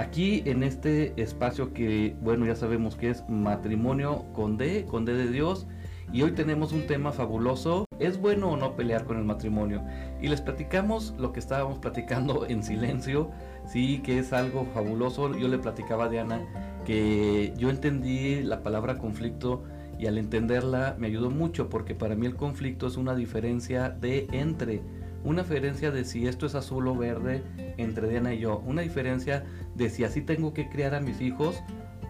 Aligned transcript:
aquí 0.00 0.42
en 0.46 0.62
este 0.62 1.12
espacio 1.20 1.72
que, 1.72 2.16
bueno, 2.20 2.46
ya 2.46 2.56
sabemos 2.56 2.96
que 2.96 3.10
es 3.10 3.28
matrimonio 3.28 4.24
con 4.32 4.56
D, 4.56 4.86
con 4.86 5.04
D 5.04 5.14
de 5.14 5.30
Dios, 5.30 5.66
y 6.12 6.22
hoy 6.22 6.32
tenemos 6.32 6.72
un 6.72 6.86
tema 6.86 7.12
fabuloso. 7.12 7.84
¿Es 8.00 8.18
bueno 8.18 8.50
o 8.50 8.56
no 8.56 8.74
pelear 8.74 9.04
con 9.04 9.18
el 9.18 9.24
matrimonio? 9.24 9.84
Y 10.20 10.28
les 10.28 10.40
platicamos 10.40 11.14
lo 11.18 11.32
que 11.32 11.38
estábamos 11.38 11.78
platicando 11.78 12.46
en 12.48 12.62
silencio, 12.62 13.30
sí, 13.66 14.00
que 14.02 14.18
es 14.18 14.32
algo 14.32 14.66
fabuloso. 14.74 15.36
Yo 15.36 15.48
le 15.48 15.58
platicaba 15.58 16.06
a 16.06 16.08
Diana 16.08 16.40
que 16.84 17.52
yo 17.56 17.70
entendí 17.70 18.42
la 18.42 18.62
palabra 18.62 18.98
conflicto 18.98 19.62
y 19.98 20.06
al 20.06 20.16
entenderla 20.16 20.96
me 20.98 21.08
ayudó 21.08 21.30
mucho 21.30 21.68
porque 21.68 21.94
para 21.94 22.16
mí 22.16 22.26
el 22.26 22.34
conflicto 22.34 22.86
es 22.86 22.96
una 22.96 23.14
diferencia 23.14 23.90
de 23.90 24.26
entre, 24.32 24.82
una 25.24 25.42
diferencia 25.42 25.90
de 25.90 26.04
si 26.04 26.26
esto 26.26 26.46
es 26.46 26.54
azul 26.54 26.88
o 26.88 26.96
verde 26.96 27.42
entre 27.76 28.08
Diana 28.08 28.34
y 28.34 28.40
yo, 28.40 28.58
una 28.66 28.82
diferencia 28.82 29.44
de 29.74 29.90
si 29.90 30.04
así 30.04 30.22
tengo 30.22 30.54
que 30.54 30.68
criar 30.68 30.94
a 30.94 31.00
mis 31.00 31.20
hijos 31.20 31.62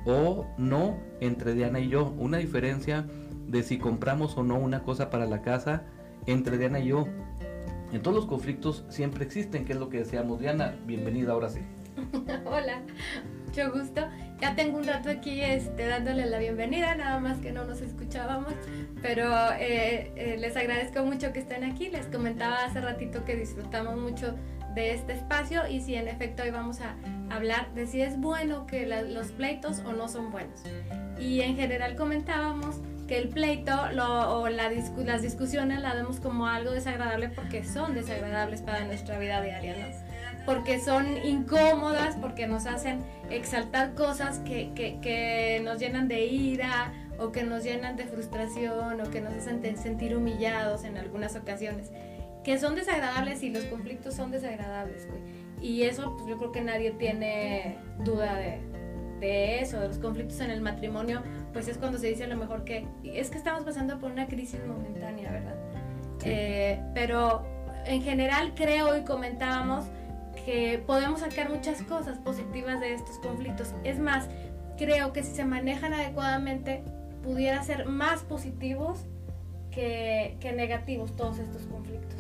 o 0.07 0.47
no 0.59 0.99
entre 1.21 1.55
Diana 1.55 1.81
y 1.81 1.89
yo, 1.89 2.15
una 2.19 2.39
diferencia 2.39 3.07
de 3.47 3.63
si 3.63 3.79
compramos 3.79 4.37
o 4.37 4.43
no 4.43 4.57
una 4.59 4.83
cosa 4.83 5.11
para 5.11 5.27
la 5.27 5.43
casa 5.43 5.85
entre 6.27 6.59
Diana 6.59 6.81
y 6.81 6.89
yo. 6.89 7.07
En 7.93 8.03
todos 8.03 8.15
los 8.17 8.27
conflictos 8.27 8.85
siempre 8.89 9.25
existen, 9.25 9.65
que 9.65 9.73
es 9.73 9.79
lo 9.79 9.89
que 9.89 9.99
deseamos. 9.99 10.39
Diana, 10.39 10.77
bienvenida 10.87 11.33
ahora 11.33 11.49
sí. 11.49 11.61
Hola, 12.45 12.83
mucho 13.51 13.73
gusto. 13.73 14.09
Ya 14.41 14.55
tengo 14.55 14.79
un 14.79 14.85
rato 14.85 15.11
aquí 15.11 15.41
este, 15.41 15.89
dándole 15.89 16.27
la 16.27 16.39
bienvenida, 16.39 16.95
nada 16.95 17.19
más 17.19 17.39
que 17.39 17.51
no 17.51 17.65
nos 17.65 17.81
escuchábamos, 17.81 18.55
pero 19.03 19.29
eh, 19.59 20.13
eh, 20.15 20.37
les 20.39 20.57
agradezco 20.57 21.05
mucho 21.05 21.33
que 21.33 21.41
estén 21.41 21.65
aquí. 21.65 21.89
Les 21.89 22.07
comentaba 22.07 22.65
hace 22.65 22.81
ratito 22.81 23.25
que 23.25 23.35
disfrutamos 23.35 23.99
mucho 23.99 24.37
de 24.75 24.95
este 24.95 25.15
espacio 25.15 25.67
y 25.67 25.81
si 25.81 25.97
en 25.97 26.07
efecto 26.07 26.45
hoy 26.45 26.53
vamos 26.53 26.81
a 26.81 26.95
hablar 27.35 27.75
de 27.75 27.89
si 27.89 28.01
es 28.03 28.19
bueno 28.21 28.67
que 28.67 28.87
los 28.87 29.33
pleitos 29.33 29.81
o 29.81 29.93
no 29.93 30.09
son 30.09 30.31
buenos. 30.31 30.63
Y 31.19 31.41
en 31.41 31.57
general 31.57 31.97
comentábamos 31.97 32.77
que 33.09 33.19
el 33.19 33.31
pleito 33.31 33.75
o 33.75 34.49
la 34.49 34.71
las 35.05 35.23
discusiones 35.23 35.81
la 35.81 35.95
vemos 35.95 36.21
como 36.21 36.47
algo 36.47 36.71
desagradable 36.71 37.31
porque 37.31 37.65
son 37.65 37.95
desagradables 37.95 38.63
para 38.63 38.85
nuestra 38.85 39.19
vida 39.19 39.43
diaria, 39.43 39.77
¿no? 39.77 40.10
Porque 40.47 40.81
son 40.81 41.25
incómodas, 41.25 42.17
porque 42.17 42.47
nos 42.47 42.67
hacen 42.67 43.01
exaltar 43.31 43.95
cosas 43.95 44.39
que, 44.41 44.73
que, 44.75 44.99
que 45.01 45.61
nos 45.65 45.79
llenan 45.79 46.09
de 46.09 46.25
ira 46.25 46.93
o 47.19 47.31
que 47.33 47.43
nos 47.43 47.63
llenan 47.63 47.97
de 47.97 48.07
frustración 48.07 49.01
o 49.01 49.11
que 49.11 49.21
nos 49.21 49.35
hacen 49.35 49.77
sentir 49.77 50.17
humillados 50.17 50.85
en 50.85 50.97
algunas 50.97 51.37
ocasiones. 51.37 51.91
Que 52.43 52.59
son 52.59 52.75
desagradables 52.75 53.43
y 53.43 53.51
los 53.51 53.65
conflictos 53.65 54.15
son 54.15 54.31
desagradables, 54.31 55.07
güey. 55.07 55.21
Y 55.61 55.83
eso 55.83 56.17
pues 56.17 56.27
yo 56.27 56.39
creo 56.39 56.53
que 56.53 56.63
nadie 56.63 56.93
tiene 56.93 57.77
duda 58.03 58.35
de, 58.37 58.61
de 59.21 59.61
eso, 59.61 59.79
de 59.79 59.89
los 59.89 59.99
conflictos 59.99 60.41
en 60.41 60.51
el 60.51 60.63
matrimonio, 60.63 61.23
pues 61.53 61.69
es 61.69 61.77
cuando 61.77 61.99
se 61.99 62.09
dice 62.09 62.25
a 62.25 62.27
lo 62.27 62.37
mejor 62.37 62.65
que 62.65 62.87
es 63.05 63.31
que 63.31 63.39
estamos 63.39 63.63
pasando 63.63 63.99
por 63.99 64.11
una 64.11 64.27
crisis 64.27 64.61
momentánea, 64.67 65.31
¿verdad? 65.31 65.57
Eh, 66.25 66.83
pero 66.95 67.45
en 67.87 68.03
general 68.03 68.53
creo 68.55 68.97
y 68.97 69.05
comentábamos 69.05 69.85
podemos 70.87 71.21
sacar 71.21 71.51
muchas 71.51 71.83
cosas 71.83 72.19
positivas 72.19 72.81
de 72.81 72.95
estos 72.95 73.19
conflictos. 73.19 73.75
Es 73.85 73.99
más, 73.99 74.29
creo 74.77 75.13
que 75.13 75.23
si 75.23 75.35
se 75.35 75.45
manejan 75.45 75.93
adecuadamente 75.93 76.83
pudiera 77.23 77.63
ser 77.63 77.87
más 77.87 78.23
positivos 78.23 79.05
que, 79.71 80.37
negativos 80.57 81.15
todos 81.17 81.39
estos 81.39 81.63
conflictos. 81.67 82.19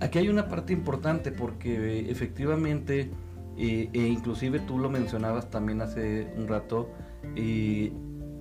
Aquí 0.00 0.18
hay 0.18 0.28
una 0.28 0.48
parte 0.48 0.72
importante 0.72 1.32
porque 1.32 2.10
efectivamente 2.10 3.10
e 3.56 3.90
inclusive 3.92 4.60
tú 4.60 4.78
lo 4.78 4.88
mencionabas 4.88 5.50
también 5.50 5.80
hace 5.80 6.28
un 6.36 6.46
rato, 6.46 6.90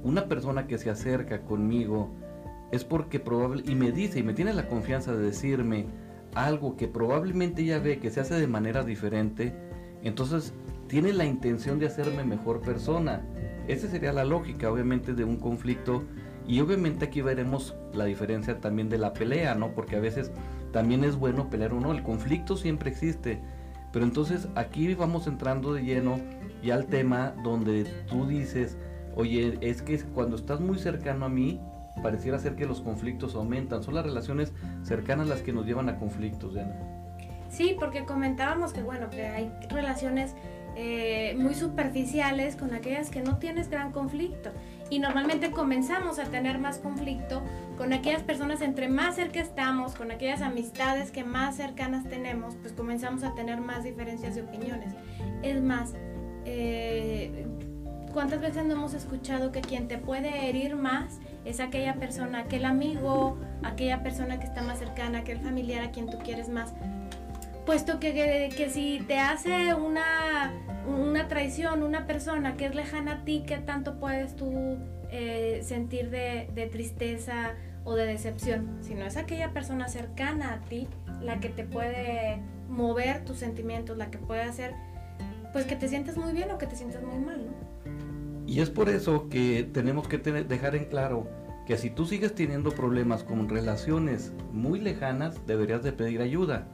una 0.03 0.27
persona 0.27 0.67
que 0.67 0.77
se 0.77 0.89
acerca 0.91 1.41
conmigo 1.41 2.11
es 2.71 2.83
porque 2.83 3.19
probable, 3.19 3.63
y 3.65 3.75
me 3.75 3.91
dice, 3.91 4.19
y 4.19 4.23
me 4.23 4.33
tiene 4.33 4.53
la 4.53 4.67
confianza 4.67 5.13
de 5.13 5.23
decirme 5.23 5.85
algo 6.45 6.77
que 6.77 6.87
probablemente 6.87 7.61
ella 7.61 7.79
ve 7.79 7.99
que 7.99 8.09
se 8.09 8.19
hace 8.19 8.35
de 8.35 8.47
manera 8.47 8.83
diferente, 8.83 9.53
entonces 10.03 10.53
tiene 10.87 11.13
la 11.13 11.25
intención 11.25 11.79
de 11.79 11.87
hacerme 11.87 12.23
mejor 12.23 12.61
persona. 12.61 13.25
Esa 13.67 13.89
sería 13.89 14.13
la 14.13 14.25
lógica, 14.25 14.71
obviamente, 14.71 15.13
de 15.13 15.23
un 15.23 15.37
conflicto. 15.37 16.03
Y 16.47 16.61
obviamente 16.61 17.05
aquí 17.05 17.21
veremos 17.21 17.75
la 17.93 18.05
diferencia 18.05 18.61
también 18.61 18.87
de 18.87 18.97
la 18.97 19.13
pelea, 19.13 19.55
¿no? 19.55 19.73
Porque 19.73 19.97
a 19.97 19.99
veces 19.99 20.31
también 20.71 21.03
es 21.03 21.17
bueno 21.17 21.49
pelear 21.49 21.73
o 21.73 21.81
no. 21.81 21.91
El 21.91 22.03
conflicto 22.03 22.55
siempre 22.55 22.89
existe 22.89 23.41
pero 23.91 24.05
entonces 24.05 24.47
aquí 24.55 24.93
vamos 24.93 25.27
entrando 25.27 25.73
de 25.73 25.83
lleno 25.83 26.19
ya 26.63 26.75
al 26.75 26.87
tema 26.87 27.33
donde 27.43 27.85
tú 28.07 28.27
dices, 28.27 28.77
oye, 29.15 29.57
es 29.61 29.81
que 29.81 29.97
cuando 29.99 30.35
estás 30.35 30.59
muy 30.59 30.77
cercano 30.77 31.25
a 31.25 31.29
mí, 31.29 31.59
pareciera 32.01 32.39
ser 32.39 32.55
que 32.55 32.65
los 32.65 32.81
conflictos 32.81 33.35
aumentan. 33.35 33.83
Son 33.83 33.95
las 33.95 34.05
relaciones 34.05 34.53
cercanas 34.83 35.27
las 35.27 35.41
que 35.41 35.53
nos 35.53 35.65
llevan 35.65 35.89
a 35.89 35.97
conflictos, 35.97 36.53
Diana. 36.53 36.75
Sí, 37.49 37.75
porque 37.79 38.05
comentábamos 38.05 38.73
que, 38.73 38.83
bueno, 38.83 39.09
que 39.09 39.25
hay 39.25 39.51
relaciones 39.69 40.35
eh, 40.79 41.35
muy 41.39 41.55
superficiales 41.55 42.55
con 42.55 42.71
aquellas 42.71 43.09
que 43.09 43.21
no 43.21 43.37
tienes 43.37 43.69
gran 43.69 43.91
conflicto. 43.91 44.51
Y 44.91 44.99
normalmente 44.99 45.49
comenzamos 45.49 46.19
a 46.19 46.25
tener 46.25 46.59
más 46.59 46.77
conflicto 46.77 47.41
con 47.77 47.93
aquellas 47.93 48.21
personas 48.21 48.61
entre 48.61 48.87
más 48.87 49.15
cerca 49.15 49.39
estamos, 49.39 49.95
con 49.95 50.11
aquellas 50.11 50.41
amistades 50.41 51.09
que 51.09 51.23
más 51.23 51.55
cercanas 51.55 52.07
tenemos, 52.07 52.55
pues 52.61 52.73
comenzamos 52.73 53.23
a 53.23 53.33
tener 53.33 53.59
más 53.59 53.83
diferencias 53.83 54.35
de 54.35 54.43
opiniones. 54.43 54.93
Es 55.41 55.61
más, 55.63 55.93
eh, 56.45 57.47
¿cuántas 58.13 58.39
veces 58.39 58.63
no 58.65 58.73
hemos 58.73 58.93
escuchado 58.93 59.51
que 59.51 59.61
quien 59.61 59.87
te 59.87 59.97
puede 59.97 60.47
herir 60.47 60.75
más 60.75 61.19
es 61.47 61.59
aquella 61.59 61.95
persona, 61.95 62.39
aquel 62.39 62.65
amigo, 62.65 63.37
aquella 63.63 64.03
persona 64.03 64.39
que 64.39 64.45
está 64.45 64.61
más 64.61 64.79
cercana, 64.79 65.19
aquel 65.19 65.39
familiar 65.39 65.83
a 65.83 65.91
quien 65.91 66.09
tú 66.09 66.17
quieres 66.19 66.49
más? 66.49 66.73
puesto 67.67 67.99
que, 67.99 68.49
que, 68.55 68.69
si 68.69 69.03
te 69.09 69.19
hace 69.19 69.73
una, 69.73 70.53
una, 70.87 71.27
traición, 71.27 71.83
una 71.83 72.07
persona 72.07 72.55
que 72.55 72.65
es 72.65 72.73
lejana 72.73 73.11
a 73.11 73.25
ti, 73.25 73.43
¿qué 73.45 73.57
tanto 73.57 73.99
puedes 73.99 74.37
tú 74.37 74.77
eh, 75.11 75.59
sentir 75.63 76.09
de, 76.09 76.49
de, 76.55 76.67
tristeza 76.67 77.55
o 77.83 77.95
de 77.95 78.05
decepción? 78.05 78.77
Si 78.79 78.95
no 78.95 79.03
es 79.05 79.17
aquella 79.17 79.51
persona 79.51 79.89
cercana 79.89 80.53
a 80.53 80.59
ti 80.61 80.87
la 81.21 81.41
que 81.41 81.49
te 81.49 81.65
puede 81.65 82.39
mover 82.69 83.25
tus 83.25 83.37
sentimientos, 83.39 83.97
la 83.97 84.09
que 84.11 84.17
puede 84.17 84.43
hacer 84.43 84.73
pues 85.51 85.65
que 85.65 85.75
te 85.75 85.89
sientas 85.89 86.15
muy 86.15 86.31
bien 86.31 86.49
o 86.51 86.57
que 86.57 86.67
te 86.67 86.77
sientas 86.77 87.03
muy 87.03 87.19
mal, 87.19 87.47
¿no? 87.47 87.66
Y 88.47 88.61
es 88.61 88.69
por 88.69 88.89
eso 88.89 89.27
que 89.29 89.69
tenemos 89.71 90.07
que 90.07 90.17
dejar 90.17 90.75
en 90.75 90.85
claro 90.85 91.27
que 91.65 91.77
si 91.77 91.89
tú 91.89 92.05
sigues 92.05 92.33
teniendo 92.33 92.71
problemas 92.71 93.23
con 93.23 93.49
relaciones 93.49 94.31
muy 94.53 94.79
lejanas, 94.79 95.45
deberías 95.45 95.83
de 95.83 95.91
pedir 95.91 96.21
ayuda. 96.21 96.65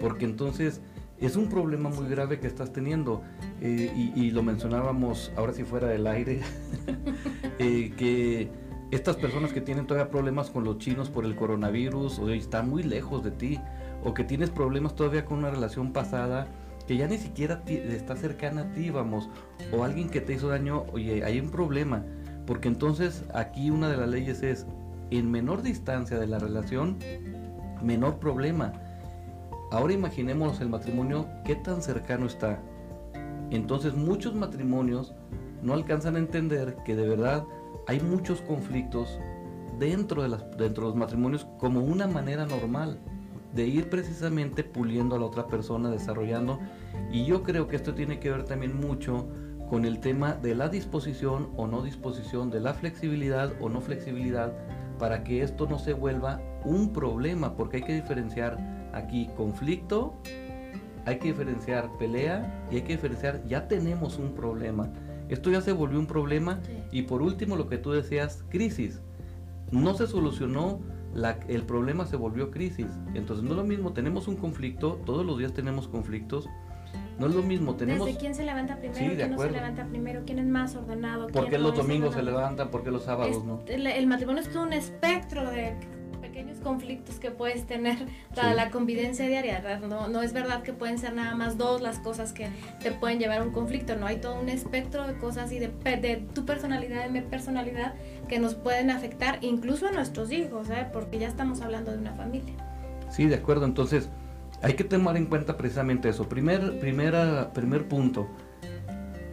Porque 0.00 0.24
entonces 0.24 0.80
es 1.20 1.34
un 1.34 1.48
problema 1.48 1.90
muy 1.90 2.08
grave 2.08 2.38
que 2.38 2.46
estás 2.46 2.72
teniendo. 2.72 3.22
Eh, 3.60 4.12
y, 4.14 4.30
lo 4.30 4.44
mencionábamos 4.44 5.32
ahora 5.36 5.52
si 5.52 5.64
fuera 5.64 5.88
del 5.88 6.06
aire, 6.06 6.40
eh, 7.58 7.92
que 7.96 8.48
estas 8.92 9.16
personas 9.16 9.52
que 9.52 9.60
tienen 9.60 9.88
todavía 9.88 10.10
problemas 10.10 10.50
con 10.50 10.62
los 10.62 10.78
chinos 10.78 11.10
por 11.10 11.24
el 11.24 11.34
coronavirus 11.34 12.20
o 12.20 12.30
están 12.30 12.70
muy 12.70 12.84
lejos 12.84 13.24
de 13.24 13.32
ti 13.32 13.60
o 14.04 14.14
que 14.14 14.22
tienes 14.22 14.50
problemas 14.50 14.94
todavía 14.94 15.24
con 15.24 15.38
una 15.38 15.50
relación 15.50 15.92
pasada 15.92 16.46
que 16.88 16.96
ya 16.96 17.06
ni 17.06 17.18
siquiera 17.18 17.62
está 17.66 18.16
cercana 18.16 18.62
a 18.62 18.72
ti, 18.72 18.88
vamos, 18.88 19.28
o 19.72 19.84
alguien 19.84 20.08
que 20.08 20.22
te 20.22 20.32
hizo 20.32 20.48
daño, 20.48 20.86
oye, 20.90 21.22
hay 21.22 21.38
un 21.38 21.50
problema, 21.50 22.02
porque 22.46 22.68
entonces 22.68 23.24
aquí 23.34 23.68
una 23.70 23.90
de 23.90 23.98
las 23.98 24.08
leyes 24.08 24.42
es, 24.42 24.66
en 25.10 25.30
menor 25.30 25.60
distancia 25.60 26.18
de 26.18 26.26
la 26.26 26.38
relación, 26.38 26.96
menor 27.82 28.18
problema. 28.18 28.72
Ahora 29.70 29.92
imaginemos 29.92 30.62
el 30.62 30.70
matrimonio, 30.70 31.28
qué 31.44 31.56
tan 31.56 31.82
cercano 31.82 32.24
está. 32.24 32.58
Entonces 33.50 33.94
muchos 33.94 34.34
matrimonios 34.34 35.14
no 35.62 35.74
alcanzan 35.74 36.16
a 36.16 36.20
entender 36.20 36.78
que 36.86 36.96
de 36.96 37.06
verdad 37.06 37.44
hay 37.86 38.00
muchos 38.00 38.40
conflictos 38.40 39.18
dentro 39.78 40.22
de, 40.22 40.38
dentro 40.56 40.84
de 40.84 40.88
los 40.88 40.96
matrimonios 40.96 41.46
como 41.58 41.80
una 41.80 42.06
manera 42.06 42.46
normal 42.46 42.98
de 43.54 43.66
ir 43.66 43.88
precisamente 43.88 44.64
puliendo 44.64 45.16
a 45.16 45.18
la 45.18 45.26
otra 45.26 45.46
persona, 45.46 45.90
desarrollando. 45.90 46.60
Y 47.10 47.24
yo 47.24 47.42
creo 47.42 47.68
que 47.68 47.76
esto 47.76 47.94
tiene 47.94 48.20
que 48.20 48.30
ver 48.30 48.44
también 48.44 48.78
mucho 48.78 49.28
con 49.68 49.84
el 49.84 50.00
tema 50.00 50.34
de 50.34 50.54
la 50.54 50.68
disposición 50.68 51.50
o 51.56 51.66
no 51.66 51.82
disposición, 51.82 52.50
de 52.50 52.60
la 52.60 52.74
flexibilidad 52.74 53.52
o 53.60 53.68
no 53.68 53.80
flexibilidad, 53.80 54.52
para 54.98 55.22
que 55.22 55.42
esto 55.42 55.66
no 55.68 55.78
se 55.78 55.92
vuelva 55.92 56.40
un 56.64 56.92
problema, 56.92 57.54
porque 57.54 57.78
hay 57.78 57.82
que 57.82 57.94
diferenciar 57.94 58.58
aquí 58.92 59.28
conflicto, 59.36 60.14
hay 61.04 61.18
que 61.18 61.28
diferenciar 61.28 61.90
pelea 61.98 62.66
y 62.70 62.76
hay 62.76 62.82
que 62.82 62.94
diferenciar, 62.94 63.46
ya 63.46 63.68
tenemos 63.68 64.18
un 64.18 64.34
problema. 64.34 64.90
Esto 65.28 65.50
ya 65.50 65.60
se 65.60 65.72
volvió 65.72 65.98
un 65.98 66.06
problema 66.06 66.60
y 66.90 67.02
por 67.02 67.22
último 67.22 67.56
lo 67.56 67.68
que 67.68 67.78
tú 67.78 67.92
decías, 67.92 68.44
crisis. 68.48 69.00
No 69.70 69.94
se 69.94 70.06
solucionó, 70.06 70.80
la, 71.14 71.38
el 71.48 71.62
problema 71.62 72.06
se 72.06 72.16
volvió 72.16 72.50
crisis. 72.50 72.86
Entonces 73.14 73.42
no 73.44 73.50
es 73.52 73.56
lo 73.56 73.64
mismo, 73.64 73.92
tenemos 73.92 74.28
un 74.28 74.36
conflicto, 74.36 75.00
todos 75.06 75.24
los 75.24 75.38
días 75.38 75.52
tenemos 75.52 75.88
conflictos 75.88 76.48
No 77.18 77.26
es 77.26 77.34
lo 77.34 77.42
mismo, 77.42 77.74
tenemos... 77.74 78.06
Desde 78.06 78.20
quién 78.20 78.34
se 78.34 78.44
levanta 78.44 78.76
primero, 78.76 78.98
Sí, 79.00 79.08
de 79.08 79.16
quién 79.16 79.30
no 79.32 79.38
se 79.38 79.50
levanta 79.50 79.84
primero, 79.86 80.22
quién 80.24 80.38
es 80.38 80.46
más 80.46 80.76
ordenado. 80.76 81.26
¿Por 81.26 81.48
qué 81.50 81.58
no 81.58 81.64
los 81.68 81.76
domingos 81.76 82.14
se 82.14 82.22
levantan? 82.22 82.70
¿Por 82.70 82.84
qué 82.84 82.90
los 82.92 83.02
sábados 83.04 83.36
Es- 83.38 83.44
no? 83.44 83.60
el, 83.66 84.06
matrimonio 84.06 84.40
es 84.42 84.48
todo 84.52 84.62
un 84.62 84.72
espectro 84.72 85.50
de 85.50 85.74
pequeños 86.20 86.58
conflictos 86.60 87.16
que 87.18 87.30
puedes 87.32 87.66
tener 87.66 87.98
para 88.34 88.50
Sí. 88.50 88.56
la 88.56 88.70
convivencia 88.70 89.26
diaria. 89.26 89.80
No, 89.80 90.06
no 90.08 90.22
es 90.22 90.32
verdad 90.32 90.62
que 90.62 90.72
pueden 90.72 90.98
ser 90.98 91.14
nada 91.14 91.34
más 91.34 91.58
dos 91.58 91.80
las 91.80 91.98
cosas 91.98 92.32
que 92.32 92.48
te 92.80 92.92
pueden 92.92 93.18
llevar 93.18 93.40
a 93.40 93.44
un 93.44 93.50
conflicto. 93.52 93.96
No 93.96 94.06
hay 94.06 94.20
todo 94.20 94.38
un 94.40 94.48
espectro 94.48 95.06
de 95.08 95.14
cosas 95.18 95.50
y 95.52 95.58
de, 95.58 95.68
de 95.68 96.24
tu 96.34 96.44
personalidad 96.44 97.08
y 97.08 97.12
mi 97.12 97.20
personalidad 97.22 97.94
que 98.28 98.38
nos 98.38 98.54
pueden 98.54 98.90
afectar 98.90 99.38
incluso 99.42 99.88
a 99.88 99.90
nuestros 99.92 100.30
hijos, 100.30 100.68
¿eh? 100.70 100.86
porque 100.92 101.18
ya 101.18 101.26
estamos 101.28 101.60
hablando 101.62 101.90
de 101.90 101.98
una 101.98 102.12
familia. 102.14 102.54
Sí, 103.10 103.26
de 103.26 103.34
acuerdo. 103.36 103.64
Entonces, 103.64 104.08
hay 104.62 104.74
que 104.74 104.84
tomar 104.84 105.16
en 105.16 105.26
cuenta 105.26 105.56
precisamente 105.56 106.08
eso. 106.08 106.28
Primer, 106.28 106.78
primera, 106.78 107.50
primer 107.52 107.88
punto. 107.88 108.28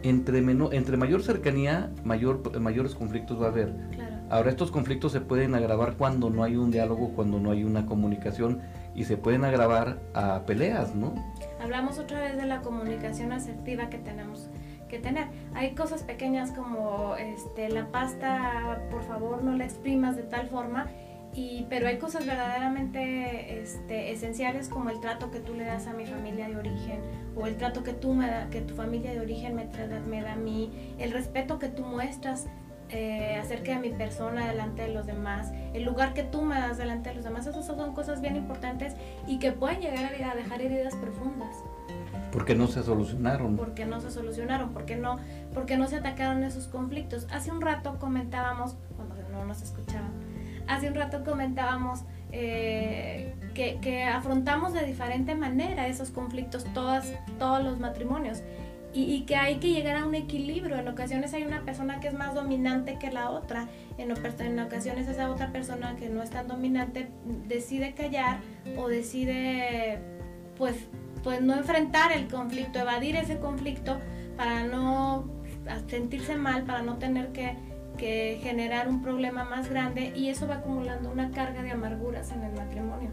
Entre, 0.02 0.40
meno- 0.40 0.72
entre 0.72 0.96
mayor 0.96 1.22
cercanía, 1.22 1.90
mayor, 2.04 2.58
mayores 2.60 2.94
conflictos 2.94 3.40
va 3.40 3.46
a 3.46 3.48
haber. 3.48 3.74
Claro. 3.90 4.16
Ahora, 4.30 4.50
estos 4.50 4.70
conflictos 4.70 5.12
se 5.12 5.20
pueden 5.20 5.54
agravar 5.54 5.94
cuando 5.96 6.30
no 6.30 6.42
hay 6.44 6.56
un 6.56 6.70
diálogo, 6.70 7.10
cuando 7.14 7.38
no 7.40 7.50
hay 7.50 7.64
una 7.64 7.86
comunicación 7.86 8.60
y 8.94 9.04
se 9.04 9.16
pueden 9.16 9.44
agravar 9.44 10.00
a 10.14 10.42
peleas, 10.46 10.94
¿no? 10.94 11.14
Hablamos 11.60 11.98
otra 11.98 12.20
vez 12.20 12.36
de 12.36 12.46
la 12.46 12.60
comunicación 12.60 13.32
asertiva 13.32 13.88
que 13.88 13.98
tenemos 13.98 14.48
que 14.88 14.98
tener. 14.98 15.28
Hay 15.54 15.74
cosas 15.74 16.02
pequeñas 16.02 16.52
como 16.52 17.16
este, 17.16 17.68
la 17.68 17.86
pasta, 17.86 18.80
por 18.90 19.02
favor 19.02 19.42
no 19.42 19.56
la 19.56 19.64
exprimas 19.64 20.16
de 20.16 20.22
tal 20.22 20.48
forma, 20.48 20.86
y, 21.34 21.66
pero 21.68 21.86
hay 21.86 21.98
cosas 21.98 22.24
verdaderamente 22.24 23.60
este, 23.60 24.10
esenciales 24.12 24.68
como 24.68 24.88
el 24.88 25.00
trato 25.00 25.30
que 25.30 25.38
tú 25.40 25.52
le 25.54 25.64
das 25.64 25.86
a 25.86 25.92
mi 25.92 26.06
familia 26.06 26.48
de 26.48 26.56
origen 26.56 27.00
o 27.36 27.46
el 27.46 27.56
trato 27.56 27.82
que, 27.82 27.92
tú 27.92 28.14
me 28.14 28.26
da, 28.26 28.48
que 28.48 28.62
tu 28.62 28.74
familia 28.74 29.12
de 29.12 29.20
origen 29.20 29.54
me, 29.54 29.68
tra- 29.68 30.00
me 30.06 30.22
da 30.22 30.32
a 30.32 30.36
mí, 30.36 30.94
el 30.98 31.12
respeto 31.12 31.58
que 31.58 31.68
tú 31.68 31.82
muestras 31.84 32.46
eh, 32.88 33.36
acerca 33.38 33.72
de 33.72 33.80
mi 33.80 33.90
persona 33.90 34.48
delante 34.48 34.82
de 34.82 34.88
los 34.94 35.06
demás, 35.06 35.52
el 35.74 35.82
lugar 35.84 36.14
que 36.14 36.22
tú 36.22 36.40
me 36.40 36.54
das 36.54 36.78
delante 36.78 37.10
de 37.10 37.16
los 37.16 37.24
demás, 37.24 37.46
esas 37.46 37.66
son 37.66 37.92
cosas 37.92 38.22
bien 38.22 38.36
importantes 38.36 38.94
y 39.26 39.38
que 39.38 39.52
pueden 39.52 39.80
llegar 39.80 40.04
a 40.06 40.34
dejar 40.34 40.62
heridas 40.62 40.94
profundas 40.94 41.54
Porque 42.36 42.54
no 42.54 42.66
se 42.66 42.82
solucionaron. 42.82 43.56
porque 43.56 43.86
no 43.86 43.98
se 43.98 44.10
solucionaron, 44.10 44.74
porque 44.74 44.94
no, 44.94 45.16
porque 45.54 45.78
no 45.78 45.86
se 45.86 45.96
atacaron 45.96 46.44
esos 46.44 46.66
conflictos. 46.66 47.26
Hace 47.32 47.50
un 47.50 47.62
rato 47.62 47.96
comentábamos, 47.98 48.76
cuando 48.94 49.14
no 49.32 49.46
nos 49.46 49.62
escuchaban, 49.62 50.10
hace 50.68 50.88
un 50.88 50.96
rato 50.96 51.24
comentábamos 51.24 52.00
eh, 52.32 53.34
que, 53.54 53.78
que 53.80 54.04
afrontamos 54.04 54.74
de 54.74 54.84
diferente 54.84 55.34
manera 55.34 55.88
esos 55.88 56.10
conflictos, 56.10 56.66
todas, 56.74 57.10
todos 57.38 57.64
los 57.64 57.80
matrimonios. 57.80 58.42
Y, 58.92 59.04
y 59.04 59.22
que 59.22 59.36
hay 59.36 59.56
que 59.56 59.70
llegar 59.70 59.96
a 59.96 60.04
un 60.04 60.14
equilibrio. 60.14 60.76
En 60.76 60.88
ocasiones 60.88 61.32
hay 61.32 61.44
una 61.44 61.62
persona 61.62 62.00
que 62.00 62.08
es 62.08 62.14
más 62.14 62.34
dominante 62.34 62.98
que 62.98 63.10
la 63.10 63.30
otra. 63.30 63.66
En, 63.96 64.10
en 64.10 64.60
ocasiones 64.60 65.08
esa 65.08 65.30
otra 65.30 65.52
persona 65.52 65.96
que 65.96 66.10
no 66.10 66.22
es 66.22 66.28
tan 66.28 66.48
dominante 66.48 67.08
decide 67.48 67.94
callar 67.94 68.40
o 68.76 68.88
decide 68.88 70.00
pues 70.58 70.76
pues 71.26 71.40
no 71.42 71.54
enfrentar 71.54 72.12
el 72.12 72.28
conflicto, 72.28 72.78
evadir 72.78 73.16
ese 73.16 73.40
conflicto 73.40 73.98
para 74.36 74.62
no 74.62 75.28
sentirse 75.88 76.36
mal, 76.36 76.62
para 76.62 76.82
no 76.82 76.98
tener 76.98 77.32
que, 77.32 77.56
que 77.98 78.38
generar 78.44 78.86
un 78.86 79.02
problema 79.02 79.42
más 79.42 79.68
grande 79.68 80.12
y 80.14 80.28
eso 80.28 80.46
va 80.46 80.58
acumulando 80.58 81.10
una 81.10 81.32
carga 81.32 81.64
de 81.64 81.72
amarguras 81.72 82.30
en 82.30 82.44
el 82.44 82.52
matrimonio. 82.52 83.10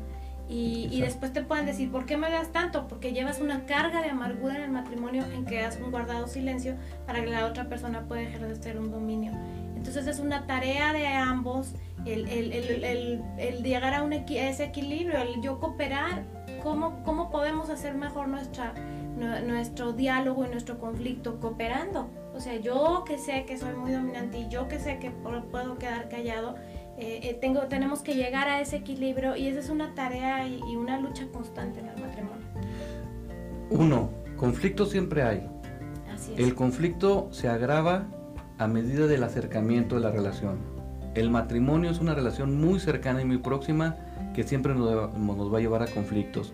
Y, 0.47 0.89
y 0.91 1.01
después 1.01 1.33
te 1.33 1.41
pueden 1.41 1.65
decir, 1.65 1.91
¿por 1.91 2.05
qué 2.05 2.15
me 2.15 2.29
das 2.29 2.51
tanto? 2.51 2.87
Porque 2.87 3.13
llevas 3.13 3.41
una 3.41 3.65
carga 3.65 4.03
de 4.03 4.11
amargura 4.11 4.57
en 4.57 4.61
el 4.61 4.69
matrimonio 4.69 5.23
en 5.33 5.45
que 5.45 5.61
has 5.61 5.77
un 5.77 5.89
guardado 5.89 6.27
silencio 6.27 6.75
para 7.07 7.19
que 7.23 7.31
la 7.31 7.47
otra 7.47 7.67
persona 7.67 8.01
pueda 8.01 8.21
ejercer 8.21 8.77
un 8.77 8.91
dominio. 8.91 9.31
Entonces 9.75 10.05
es 10.05 10.19
una 10.19 10.45
tarea 10.45 10.93
de 10.93 11.07
ambos 11.07 11.73
el, 12.05 12.27
el, 12.29 12.51
el, 12.51 12.83
el, 12.83 13.21
el 13.39 13.63
llegar 13.63 13.95
a, 13.95 14.03
un 14.03 14.11
equi- 14.11 14.37
a 14.37 14.49
ese 14.49 14.65
equilibrio, 14.65 15.19
el 15.19 15.41
yo 15.41 15.59
cooperar, 15.59 16.25
cómo, 16.63 17.03
cómo 17.03 17.29
podemos 17.29 17.69
hacer 17.69 17.93
mejor 17.93 18.27
nuestra, 18.29 18.73
nu- 19.17 19.45
nuestro 19.47 19.91
diálogo 19.93 20.45
y 20.45 20.49
nuestro 20.49 20.79
conflicto 20.79 21.39
cooperando. 21.39 22.09
O 22.33 22.39
sea, 22.39 22.55
yo 22.55 23.03
que 23.05 23.17
sé 23.19 23.45
que 23.45 23.57
soy 23.57 23.75
muy 23.75 23.91
dominante 23.91 24.39
y 24.39 24.47
yo 24.49 24.67
que 24.67 24.79
sé 24.79 24.97
que 24.97 25.11
pu- 25.11 25.43
puedo 25.51 25.77
quedar 25.77 26.09
callado, 26.09 26.55
eh, 26.97 27.19
eh, 27.23 27.37
tengo, 27.39 27.61
tenemos 27.67 28.01
que 28.01 28.15
llegar 28.15 28.47
a 28.47 28.61
ese 28.61 28.77
equilibrio 28.77 29.35
y 29.35 29.47
esa 29.47 29.59
es 29.59 29.69
una 29.69 29.93
tarea 29.93 30.47
y, 30.47 30.59
y 30.71 30.75
una 30.75 30.99
lucha 30.99 31.27
constante 31.31 31.79
en 31.81 31.89
el 31.89 31.99
matrimonio. 32.01 32.45
Uno, 33.69 34.09
conflicto 34.37 34.85
siempre 34.85 35.23
hay. 35.23 35.47
Así 36.13 36.33
es. 36.33 36.39
El 36.39 36.55
conflicto 36.55 37.27
se 37.31 37.49
agrava 37.49 38.05
a 38.57 38.67
medida 38.67 39.07
del 39.07 39.23
acercamiento 39.23 39.95
de 39.95 40.01
la 40.01 40.11
relación. 40.11 40.57
El 41.15 41.29
matrimonio 41.29 41.91
es 41.91 41.99
una 41.99 42.15
relación 42.15 42.59
muy 42.59 42.79
cercana 42.79 43.21
y 43.21 43.25
muy 43.25 43.37
próxima 43.37 43.97
que 44.33 44.43
siempre 44.43 44.73
nos, 44.73 45.17
nos 45.17 45.53
va 45.53 45.57
a 45.57 45.61
llevar 45.61 45.83
a 45.83 45.87
conflictos. 45.87 46.53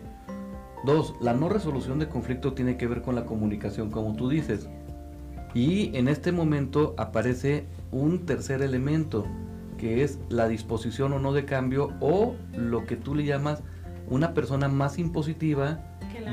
Dos, 0.85 1.15
la 1.19 1.33
no 1.33 1.49
resolución 1.49 1.99
de 1.99 2.07
conflicto 2.07 2.53
tiene 2.53 2.77
que 2.77 2.87
ver 2.87 3.01
con 3.01 3.15
la 3.15 3.25
comunicación, 3.25 3.91
como 3.91 4.15
tú 4.15 4.29
dices. 4.29 4.69
Y 5.53 5.95
en 5.97 6.07
este 6.07 6.31
momento 6.31 6.93
aparece 6.97 7.65
un 7.91 8.25
tercer 8.25 8.61
elemento, 8.61 9.25
que 9.77 10.03
es 10.03 10.19
la 10.29 10.47
disposición 10.47 11.13
o 11.13 11.19
no 11.19 11.33
de 11.33 11.45
cambio, 11.45 11.93
o 11.99 12.35
lo 12.55 12.85
que 12.85 12.95
tú 12.95 13.15
le 13.15 13.25
llamas 13.25 13.63
una 14.09 14.33
persona 14.33 14.67
más 14.67 14.99
impositiva 14.99 15.79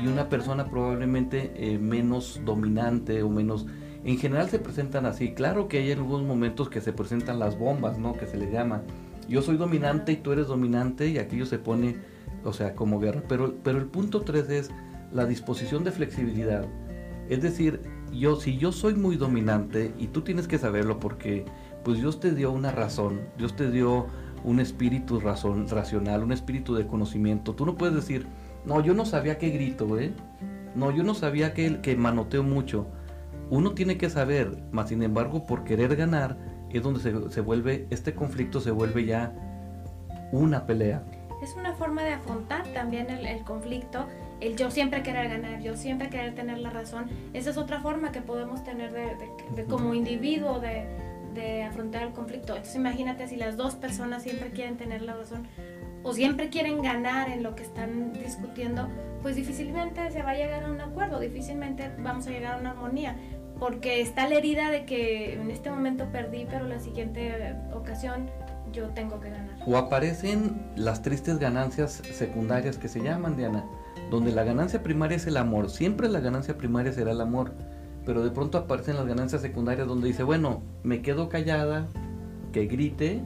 y 0.03 0.07
una 0.07 0.29
persona 0.29 0.65
probablemente 0.65 1.51
eh, 1.55 1.77
menos 1.77 2.41
dominante 2.45 3.23
o 3.23 3.29
menos... 3.29 3.65
En 4.03 4.17
general 4.17 4.49
se 4.49 4.59
presentan 4.59 5.05
así. 5.05 5.33
Claro 5.33 5.67
que 5.67 5.79
hay 5.79 5.91
algunos 5.91 6.23
momentos 6.25 6.69
que 6.69 6.79
se 6.79 6.93
presentan 6.93 7.39
las 7.39 7.57
bombas, 7.57 7.97
¿no? 7.97 8.13
Que 8.13 8.25
se 8.25 8.37
le 8.37 8.49
llama. 8.49 8.83
Yo 9.27 9.41
soy 9.41 9.57
dominante 9.57 10.13
y 10.13 10.17
tú 10.17 10.31
eres 10.31 10.47
dominante 10.47 11.07
y 11.07 11.17
aquello 11.17 11.45
se 11.45 11.59
pone, 11.59 11.97
o 12.43 12.53
sea, 12.53 12.75
como 12.75 12.99
guerra. 12.99 13.23
Pero, 13.27 13.55
pero 13.63 13.77
el 13.77 13.85
punto 13.85 14.21
3 14.21 14.49
es 14.49 14.71
la 15.11 15.25
disposición 15.25 15.83
de 15.83 15.91
flexibilidad. 15.91 16.65
Es 17.29 17.41
decir, 17.41 17.81
yo 18.13 18.37
si 18.37 18.57
yo 18.57 18.71
soy 18.71 18.95
muy 18.95 19.17
dominante 19.17 19.93
y 19.97 20.07
tú 20.07 20.21
tienes 20.21 20.47
que 20.47 20.57
saberlo 20.57 20.99
porque 20.99 21.45
pues 21.83 21.97
Dios 21.97 22.19
te 22.19 22.33
dio 22.33 22.51
una 22.51 22.71
razón, 22.71 23.21
Dios 23.37 23.55
te 23.55 23.69
dio 23.69 24.07
un 24.43 24.59
espíritu 24.59 25.19
razón, 25.19 25.67
racional, 25.67 26.23
un 26.23 26.31
espíritu 26.31 26.75
de 26.75 26.87
conocimiento. 26.87 27.53
Tú 27.53 27.65
no 27.65 27.75
puedes 27.75 27.95
decir, 27.95 28.25
no, 28.65 28.81
yo 28.81 28.93
no 28.93 29.05
sabía 29.05 29.37
que 29.37 29.49
grito, 29.49 29.97
¿eh? 29.99 30.13
No, 30.75 30.91
yo 30.91 31.03
no 31.03 31.15
sabía 31.15 31.53
que, 31.53 31.81
que 31.81 31.95
manoteo 31.95 32.43
mucho. 32.43 32.87
Uno 33.49 33.71
tiene 33.71 33.97
que 33.97 34.09
saber, 34.09 34.57
más 34.71 34.89
sin 34.89 35.03
embargo, 35.03 35.45
por 35.45 35.63
querer 35.63 35.95
ganar, 35.95 36.37
es 36.73 36.83
donde 36.83 36.99
se, 36.99 37.31
se 37.31 37.41
vuelve, 37.41 37.87
este 37.89 38.13
conflicto 38.13 38.59
se 38.59 38.71
vuelve 38.71 39.05
ya 39.05 39.31
una 40.31 40.65
pelea. 40.65 41.03
Es 41.41 41.55
una 41.55 41.73
forma 41.73 42.03
de 42.03 42.13
afrontar 42.13 42.63
también 42.73 43.09
el, 43.09 43.25
el 43.25 43.43
conflicto, 43.43 44.07
el 44.41 44.55
yo 44.55 44.71
siempre 44.71 45.03
querer 45.03 45.29
ganar, 45.29 45.61
yo 45.61 45.75
siempre 45.77 46.09
querer 46.09 46.33
tener 46.35 46.57
la 46.59 46.69
razón. 46.71 47.05
Esa 47.33 47.51
es 47.51 47.57
otra 47.57 47.79
forma 47.79 48.11
que 48.11 48.21
podemos 48.21 48.63
tener 48.63 48.91
de, 48.91 49.01
de- 49.15 49.31
de 49.55 49.65
como 49.65 49.93
individuo 49.93 50.59
de, 50.59 50.85
de 51.33 51.63
afrontar 51.63 52.03
el 52.03 52.11
conflicto. 52.13 52.53
Entonces 52.53 52.75
imagínate 52.75 53.27
si 53.27 53.35
las 53.35 53.55
dos 53.55 53.75
personas 53.75 54.23
siempre 54.23 54.49
quieren 54.49 54.77
tener 54.77 55.01
la 55.03 55.15
razón 55.15 55.47
o 56.03 56.13
siempre 56.13 56.49
quieren 56.49 56.81
ganar 56.81 57.29
en 57.29 57.43
lo 57.43 57.55
que 57.55 57.63
están 57.63 58.13
discutiendo, 58.13 58.87
pues 59.21 59.35
difícilmente 59.35 60.09
se 60.11 60.21
va 60.23 60.31
a 60.31 60.35
llegar 60.35 60.63
a 60.63 60.71
un 60.71 60.79
acuerdo, 60.81 61.19
difícilmente 61.19 61.89
vamos 61.99 62.27
a 62.27 62.29
llegar 62.31 62.55
a 62.55 62.57
una 62.59 62.71
armonía, 62.71 63.15
porque 63.59 64.01
está 64.01 64.27
la 64.29 64.35
herida 64.35 64.69
de 64.69 64.85
que 64.85 65.33
en 65.33 65.49
este 65.51 65.69
momento 65.69 66.05
perdí, 66.11 66.45
pero 66.49 66.67
la 66.67 66.79
siguiente 66.79 67.55
ocasión 67.73 68.29
yo 68.73 68.89
tengo 68.89 69.19
que 69.19 69.29
ganar. 69.29 69.57
O 69.65 69.77
aparecen 69.77 70.61
las 70.75 71.01
tristes 71.01 71.39
ganancias 71.39 72.01
secundarias 72.13 72.77
que 72.77 72.87
se 72.87 73.01
llaman, 73.01 73.35
Diana, 73.37 73.63
donde 74.11 74.31
la 74.31 74.43
ganancia 74.43 74.83
primaria 74.83 75.17
es 75.17 75.27
el 75.27 75.37
amor. 75.37 75.69
Siempre 75.69 76.09
la 76.09 76.19
ganancia 76.19 76.57
primaria 76.57 76.91
será 76.91 77.11
el 77.11 77.21
amor. 77.21 77.53
Pero 78.05 78.23
de 78.23 78.31
pronto 78.31 78.57
aparecen 78.57 78.95
las 78.95 79.05
ganancias 79.05 79.41
secundarias 79.41 79.85
donde 79.87 80.07
dice, 80.07 80.23
bueno, 80.23 80.61
me 80.83 81.01
quedo 81.01 81.27
callada, 81.27 81.87
que 82.53 82.65
grite 82.65 83.21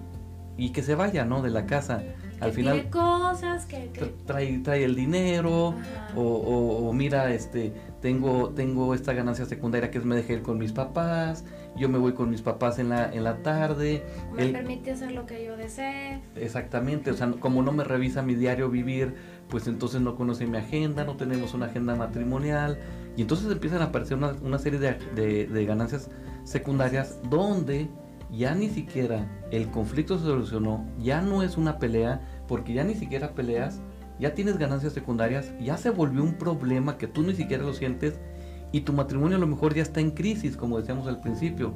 y 0.58 0.72
que 0.72 0.82
se 0.82 0.96
vaya, 0.96 1.24
¿no? 1.26 1.42
De 1.44 1.52
la 1.52 1.66
casa. 1.68 2.02
Al 2.40 2.50
que 2.50 2.56
final 2.56 2.90
cosas 2.90 3.66
que, 3.66 3.90
que- 3.94 4.02
tra- 4.02 4.12
trae, 4.26 4.58
trae 4.60 4.84
el 4.84 4.96
dinero, 4.96 5.76
Ajá. 5.80 6.14
o, 6.16 6.22
o- 6.24 6.90
o 6.90 6.94
mira, 6.94 7.32
este, 7.32 7.74
tengo, 8.02 8.50
tengo 8.50 8.94
esta 8.94 9.14
ganancia 9.14 9.46
secundaria 9.46 9.92
que 9.92 9.98
es 10.00 10.06
me 10.06 10.16
dejé 10.16 10.34
ir 10.34 10.42
con 10.42 10.58
mis 10.58 10.72
papás, 10.72 11.46
yo 11.78 11.88
me 11.88 11.98
voy 11.98 12.14
con 12.14 12.30
mis 12.30 12.42
papás 12.42 12.80
en 12.80 12.90
la, 12.90 13.14
en 13.14 13.24
la 13.24 13.38
tarde, 13.44 14.04
me 14.36 14.44
él- 14.44 14.52
permite 14.52 14.92
hacer 14.92 15.12
lo 15.12 15.26
que 15.26 15.46
yo 15.46 15.56
desee. 15.56 16.20
Exactamente, 16.36 17.12
o 17.12 17.14
sea, 17.14 17.32
como 17.40 17.62
no 17.64 17.72
me 17.72 17.84
revisa 17.84 18.22
mi 18.22 18.36
diario 18.36 18.70
vivir, 18.70 19.14
pues 19.50 19.68
entonces 19.68 20.02
no 20.02 20.16
conoce 20.16 20.48
mi 20.48 20.58
agenda, 20.58 21.04
no 21.06 21.16
tenemos 21.16 21.54
una 21.54 21.68
agenda 21.68 21.96
matrimonial, 21.96 22.78
y 23.16 23.22
entonces 23.22 23.52
empiezan 23.52 23.82
a 23.82 23.86
aparecer 23.86 24.18
una, 24.18 24.32
una 24.42 24.58
serie 24.58 24.80
de, 24.80 24.98
de- 25.16 25.48
de 25.48 25.66
ganancias 25.66 26.10
secundarias 26.44 27.20
donde 27.30 27.88
ya 28.32 28.56
ni 28.56 28.70
siquiera 28.70 29.28
el 29.52 29.70
conflicto 29.70 30.18
se 30.18 30.24
solucionó, 30.26 30.86
ya 31.00 31.22
no 31.22 31.44
es 31.44 31.58
una 31.58 31.78
pelea, 31.80 32.22
porque 32.48 32.74
ya 32.74 32.84
ni 32.84 32.96
siquiera 32.96 33.34
peleas, 33.36 33.82
ya 34.22 34.36
tienes 34.36 34.60
ganancias 34.60 34.94
secundarias, 34.94 35.52
ya 35.60 35.78
se 35.78 35.90
volvió 35.90 36.24
un 36.24 36.36
problema 36.36 37.00
que 37.00 37.08
tú 37.08 37.24
ni 37.24 37.34
siquiera 37.34 37.64
lo 37.64 37.74
sientes, 37.74 38.20
y 38.72 38.82
tu 38.82 38.94
matrimonio 38.94 39.38
a 39.38 39.40
lo 39.40 39.48
mejor 39.48 39.74
ya 39.74 39.82
está 39.82 40.00
en 40.00 40.12
crisis, 40.12 40.56
como 40.56 40.78
decíamos 40.78 41.08
al 41.08 41.20
principio, 41.20 41.74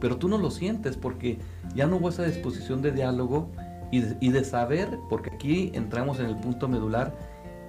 pero 0.00 0.16
tú 0.16 0.26
no 0.26 0.38
lo 0.38 0.50
sientes 0.50 0.96
porque 0.96 1.38
ya 1.74 1.86
no 1.86 1.96
hubo 1.96 2.08
esa 2.08 2.24
disposición 2.24 2.80
de 2.80 2.92
diálogo 2.92 3.52
y 3.92 4.30
de, 4.30 4.42
saber, 4.42 4.98
porque 5.10 5.30
aquí 5.34 5.70
entramos 5.74 6.18
en 6.18 6.26
el 6.26 6.36
punto 6.36 6.66
medular, 6.66 7.14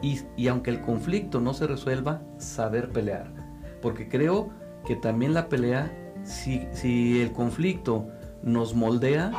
y, 0.01 0.21
y, 0.37 0.47
aunque 0.47 0.71
el 0.71 0.81
conflicto 0.81 1.41
no 1.41 1.53
se 1.53 1.67
resuelva, 1.67 2.21
saber 2.37 2.89
pelear. 2.89 3.29
Porque 3.81 4.07
creo 4.07 4.51
que 4.85 4.95
también 4.95 5.33
la 5.33 5.49
pelea, 5.49 5.93
si, 6.23 6.65
si 6.71 7.21
el 7.21 7.33
conflicto 7.33 8.07
nos 8.41 8.73
moldea, 8.73 9.31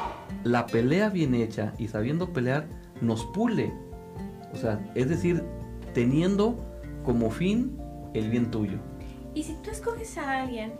la 0.43 0.67
pelea 0.67 1.09
bien 1.09 1.35
hecha 1.35 1.73
y 1.79 1.89
sabiendo 1.89 2.35
pelear, 2.35 2.67
nos 3.01 3.25
pule. 3.27 3.73
O 4.55 4.57
sea, 4.57 4.81
es 4.95 5.09
decir, 5.09 5.45
teniendo 5.93 6.57
como 7.05 7.31
fin 7.31 7.77
el 8.15 8.31
bien 8.31 8.51
tuyo. 8.51 8.79
Y 9.35 9.43
si 9.43 9.55
tú 9.63 9.71
escoges 9.71 10.17
a 10.17 10.43
alguien 10.43 10.73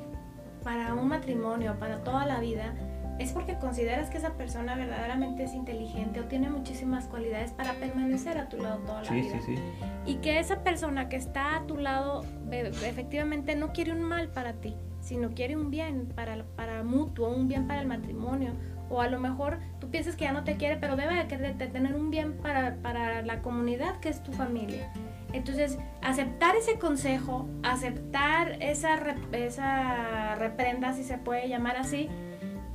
para 0.63 0.95
un 0.95 1.09
matrimonio, 1.09 1.77
para 1.79 2.05
toda 2.05 2.25
la 2.25 2.39
vida, 2.41 2.73
es 3.19 3.33
porque 3.33 3.59
consideras 3.59 4.11
que 4.11 4.19
esa 4.19 4.35
persona 4.35 4.77
verdaderamente 4.77 5.45
es 5.45 5.55
inteligente 5.55 6.21
o 6.21 6.25
tiene 6.25 6.51
muchísimas 6.51 7.07
cualidades 7.07 7.53
para 7.53 7.75
permanecer 7.75 8.39
a 8.39 8.49
tu 8.49 8.57
lado 8.59 8.79
toda 8.79 9.03
la 9.03 9.11
vida. 9.11 9.41
Sí, 9.41 9.55
sí. 9.55 9.63
Y 10.07 10.17
que 10.17 10.39
esa 10.39 10.63
persona 10.63 11.09
que 11.09 11.17
está 11.17 11.57
a 11.57 11.67
tu 11.67 11.77
lado 11.77 12.25
efectivamente 12.51 13.57
no 13.57 13.73
quiere 13.73 13.93
un 13.93 14.03
mal 14.03 14.29
para 14.29 14.55
ti, 14.55 14.75
sino 15.01 15.31
quiere 15.31 15.57
un 15.57 15.71
bien 15.71 16.09
para, 16.15 16.45
para 16.57 16.83
mutuo, 16.83 17.29
un 17.29 17.47
bien 17.47 17.67
para 17.67 17.83
el 17.83 17.87
matrimonio. 17.87 18.53
O 18.95 19.01
a 19.01 19.09
lo 19.09 19.19
mejor 19.19 19.59
tú 19.81 19.91
piensas 19.91 20.15
que 20.15 20.25
ya 20.25 20.33
no 20.33 20.45
te 20.45 20.57
quiere, 20.57 20.77
pero 20.77 20.95
debe 20.95 21.25
de, 21.25 21.67
tener 21.67 21.97
un 21.97 22.11
bien 22.11 22.35
para, 22.35 22.77
para 22.77 23.23
la 23.23 23.43
comunidad 23.43 23.99
que 23.99 24.09
es 24.09 24.23
tu 24.23 24.33
familia. 24.33 24.91
Entonces, 25.33 25.79
aceptar 26.01 26.55
ese 26.55 26.79
consejo, 26.79 27.49
aceptar 27.65 28.63
esa, 28.63 28.97
esa 29.33 30.37
reprenda, 30.37 30.93
si 30.93 31.03
se 31.03 31.19
puede 31.19 31.49
llamar 31.49 31.77
así, 31.77 32.09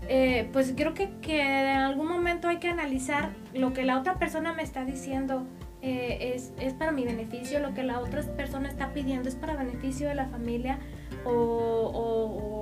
eh, 0.10 0.50
pues 0.52 0.74
creo 0.76 0.94
que, 0.94 1.10
que, 1.22 1.40
en 1.40 1.78
algún 1.78 2.08
momento 2.08 2.50
hay 2.50 2.58
que 2.58 2.68
analizar 2.68 3.30
lo 3.54 3.72
que 3.72 3.84
la 3.84 3.98
otra 3.98 4.16
persona 4.16 4.54
me 4.54 4.64
está 4.64 4.84
diciendo 4.84 5.46
eh, 5.82 6.34
es, 6.36 6.52
es, 6.60 6.74
para 6.74 6.92
mi 6.92 7.06
beneficio, 7.06 7.60
lo 7.60 7.74
que 7.74 7.84
la 7.84 8.00
otra 8.00 8.22
persona 8.24 8.68
está 8.68 8.92
pidiendo 8.92 9.30
es 9.30 9.36
para 9.36 9.56
beneficio 9.56 10.10
de 10.10 10.16
la 10.16 10.26
familia 10.26 10.80
o, 11.24 11.32
o, 11.32 12.59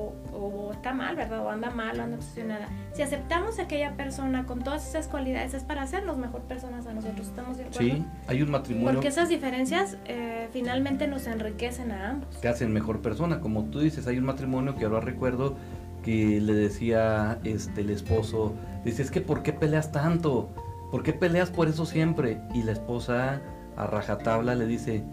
está 0.71 0.93
mal, 0.93 1.15
¿verdad? 1.15 1.45
O 1.45 1.49
anda 1.49 1.69
mal, 1.69 1.99
o 1.99 2.03
anda 2.03 2.17
obsesionada. 2.17 2.67
Si 2.93 3.01
aceptamos 3.01 3.59
a 3.59 3.63
aquella 3.63 3.95
persona 3.95 4.45
con 4.45 4.59
todas 4.59 4.87
esas 4.87 5.07
cualidades 5.07 5.53
es 5.53 5.63
para 5.63 5.83
hacernos 5.83 6.17
mejor 6.17 6.41
personas 6.41 6.85
a 6.87 6.93
nosotros, 6.93 7.27
¿estamos 7.27 7.57
de 7.57 7.65
acuerdo? 7.65 7.79
Sí, 7.79 8.05
hay 8.27 8.41
un 8.41 8.51
matrimonio. 8.51 8.93
Porque 8.93 9.07
esas 9.07 9.29
diferencias 9.29 9.97
eh, 10.05 10.49
finalmente 10.51 11.07
nos 11.07 11.27
enriquecen 11.27 11.91
a 11.91 12.09
ambos. 12.11 12.37
Que 12.37 12.47
hacen 12.47 12.71
mejor 12.71 13.01
persona, 13.01 13.39
como 13.39 13.65
tú 13.65 13.79
dices, 13.79 14.07
hay 14.07 14.17
un 14.17 14.25
matrimonio 14.25 14.75
que 14.75 14.85
ahora 14.85 14.99
recuerdo 14.99 15.55
que 16.03 16.39
le 16.39 16.53
decía 16.53 17.39
este 17.43 17.81
el 17.81 17.89
esposo, 17.89 18.53
dice, 18.85 19.01
es 19.01 19.11
que 19.11 19.21
¿por 19.21 19.43
qué 19.43 19.53
peleas 19.53 19.91
tanto? 19.91 20.49
¿Por 20.91 21.03
qué 21.03 21.13
peleas 21.13 21.49
por 21.49 21.67
eso 21.67 21.85
siempre? 21.85 22.39
Y 22.53 22.63
la 22.63 22.71
esposa 22.71 23.41
a 23.75 23.87
rajatabla 23.87 24.55
le 24.55 24.65
dice, 24.65 25.03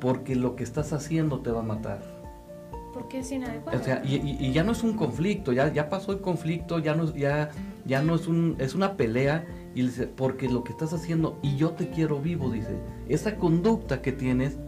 porque 0.00 0.36
lo 0.36 0.56
que 0.56 0.64
estás 0.64 0.92
haciendo 0.92 1.40
te 1.40 1.50
va 1.50 1.60
a 1.60 1.64
matar 1.64 2.17
porque 2.98 3.20
es 3.20 3.30
inadecuado. 3.30 3.78
O 3.78 3.82
sea, 3.82 4.02
y, 4.04 4.50
ya 4.52 4.64
no 4.64 4.72
es 4.72 4.82
un 4.82 4.94
conflicto, 4.94 5.52
ya, 5.52 5.72
ya 5.72 5.88
pasó 5.88 6.10
el 6.10 6.20
conflicto, 6.20 6.80
ya 6.80 6.96
no, 6.96 7.14
ya, 7.14 7.50
ya 7.84 8.02
no 8.02 8.16
es 8.16 8.26
un, 8.26 8.56
es 8.58 8.74
una 8.74 8.96
pelea, 8.96 9.46
y 9.74 9.82
dice, 9.82 10.08
porque 10.08 10.48
lo 10.48 10.64
que 10.64 10.72
estás 10.72 10.92
haciendo, 10.92 11.38
y 11.40 11.56
yo 11.56 11.70
te 11.70 11.90
quiero 11.90 12.18
vivo, 12.18 12.50
dice, 12.50 12.76
esa 13.08 13.36
conducta 13.36 14.02
que 14.02 14.10
tienes 14.10 14.58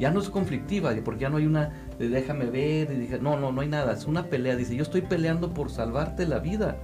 ya 0.00 0.10
no 0.10 0.20
es 0.20 0.28
conflictiva, 0.28 0.92
porque 1.04 1.22
ya 1.22 1.28
no 1.28 1.36
hay 1.36 1.46
una 1.46 1.70
de 1.96 2.08
déjame 2.08 2.46
ver, 2.46 2.90
y 2.90 2.96
dije, 2.96 3.20
no, 3.20 3.38
no, 3.38 3.52
no 3.52 3.60
hay 3.60 3.68
nada, 3.68 3.92
es 3.92 4.06
una 4.06 4.24
pelea, 4.24 4.56
dice, 4.56 4.74
yo 4.74 4.82
estoy 4.82 5.02
peleando 5.02 5.54
por 5.54 5.70
salvarte 5.70 6.26
la 6.26 6.40
vida. 6.40 6.76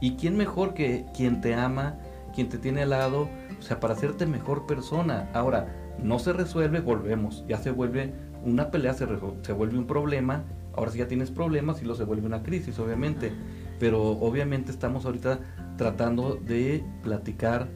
¿Y 0.00 0.16
quién 0.16 0.36
mejor 0.36 0.74
que 0.74 1.06
quien 1.16 1.40
te 1.40 1.54
ama, 1.54 1.96
quien 2.34 2.50
te 2.50 2.58
tiene 2.58 2.82
al 2.82 2.90
lado, 2.90 3.30
o 3.58 3.62
sea, 3.62 3.80
para 3.80 3.94
hacerte 3.94 4.26
mejor 4.26 4.66
persona? 4.66 5.30
Ahora, 5.32 5.66
no 6.02 6.18
se 6.18 6.32
resuelve, 6.32 6.80
volvemos, 6.80 7.44
ya 7.48 7.56
se 7.56 7.70
vuelve 7.72 8.12
una 8.44 8.70
pelea 8.70 8.94
se, 8.94 9.06
se 9.42 9.52
vuelve 9.52 9.78
un 9.78 9.86
problema, 9.86 10.44
ahora 10.74 10.90
si 10.90 10.98
ya 10.98 11.08
tienes 11.08 11.30
problemas 11.30 11.82
y 11.82 11.84
lo 11.84 11.94
se 11.94 12.04
vuelve 12.04 12.26
una 12.26 12.42
crisis, 12.42 12.78
obviamente. 12.78 13.32
Pero 13.78 14.02
obviamente 14.02 14.72
estamos 14.72 15.04
ahorita 15.04 15.38
tratando 15.76 16.34
de 16.34 16.84
platicar 17.02 17.68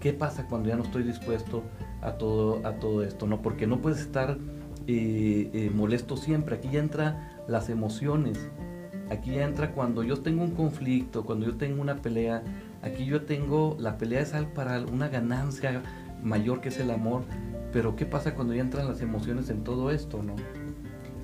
qué 0.00 0.12
pasa 0.12 0.46
cuando 0.46 0.68
ya 0.68 0.76
no 0.76 0.82
estoy 0.82 1.02
dispuesto 1.04 1.62
a 2.02 2.12
todo, 2.12 2.66
a 2.66 2.74
todo 2.74 3.02
esto, 3.02 3.26
¿no? 3.26 3.40
Porque 3.40 3.66
no 3.66 3.80
puedes 3.80 4.00
estar 4.00 4.36
eh, 4.86 5.50
eh, 5.52 5.70
molesto 5.74 6.16
siempre. 6.16 6.56
Aquí 6.56 6.68
ya 6.72 6.80
entra 6.80 7.44
las 7.48 7.70
emociones. 7.70 8.50
Aquí 9.10 9.32
ya 9.32 9.44
entra 9.44 9.72
cuando 9.72 10.02
yo 10.02 10.20
tengo 10.20 10.42
un 10.42 10.52
conflicto, 10.52 11.24
cuando 11.24 11.46
yo 11.46 11.56
tengo 11.56 11.80
una 11.80 11.96
pelea. 11.96 12.42
Aquí 12.82 13.04
yo 13.04 13.22
tengo, 13.22 13.76
la 13.78 13.96
pelea 13.96 14.20
es 14.20 14.32
para 14.54 14.80
una 14.80 15.08
ganancia 15.08 15.82
mayor 16.22 16.60
que 16.60 16.70
es 16.70 16.78
el 16.78 16.90
amor. 16.90 17.22
Pero 17.72 17.96
¿qué 17.96 18.06
pasa 18.06 18.34
cuando 18.34 18.54
ya 18.54 18.60
entran 18.60 18.86
las 18.86 19.00
emociones 19.00 19.48
en 19.50 19.64
todo 19.64 19.90
esto, 19.90 20.22
no? 20.22 20.34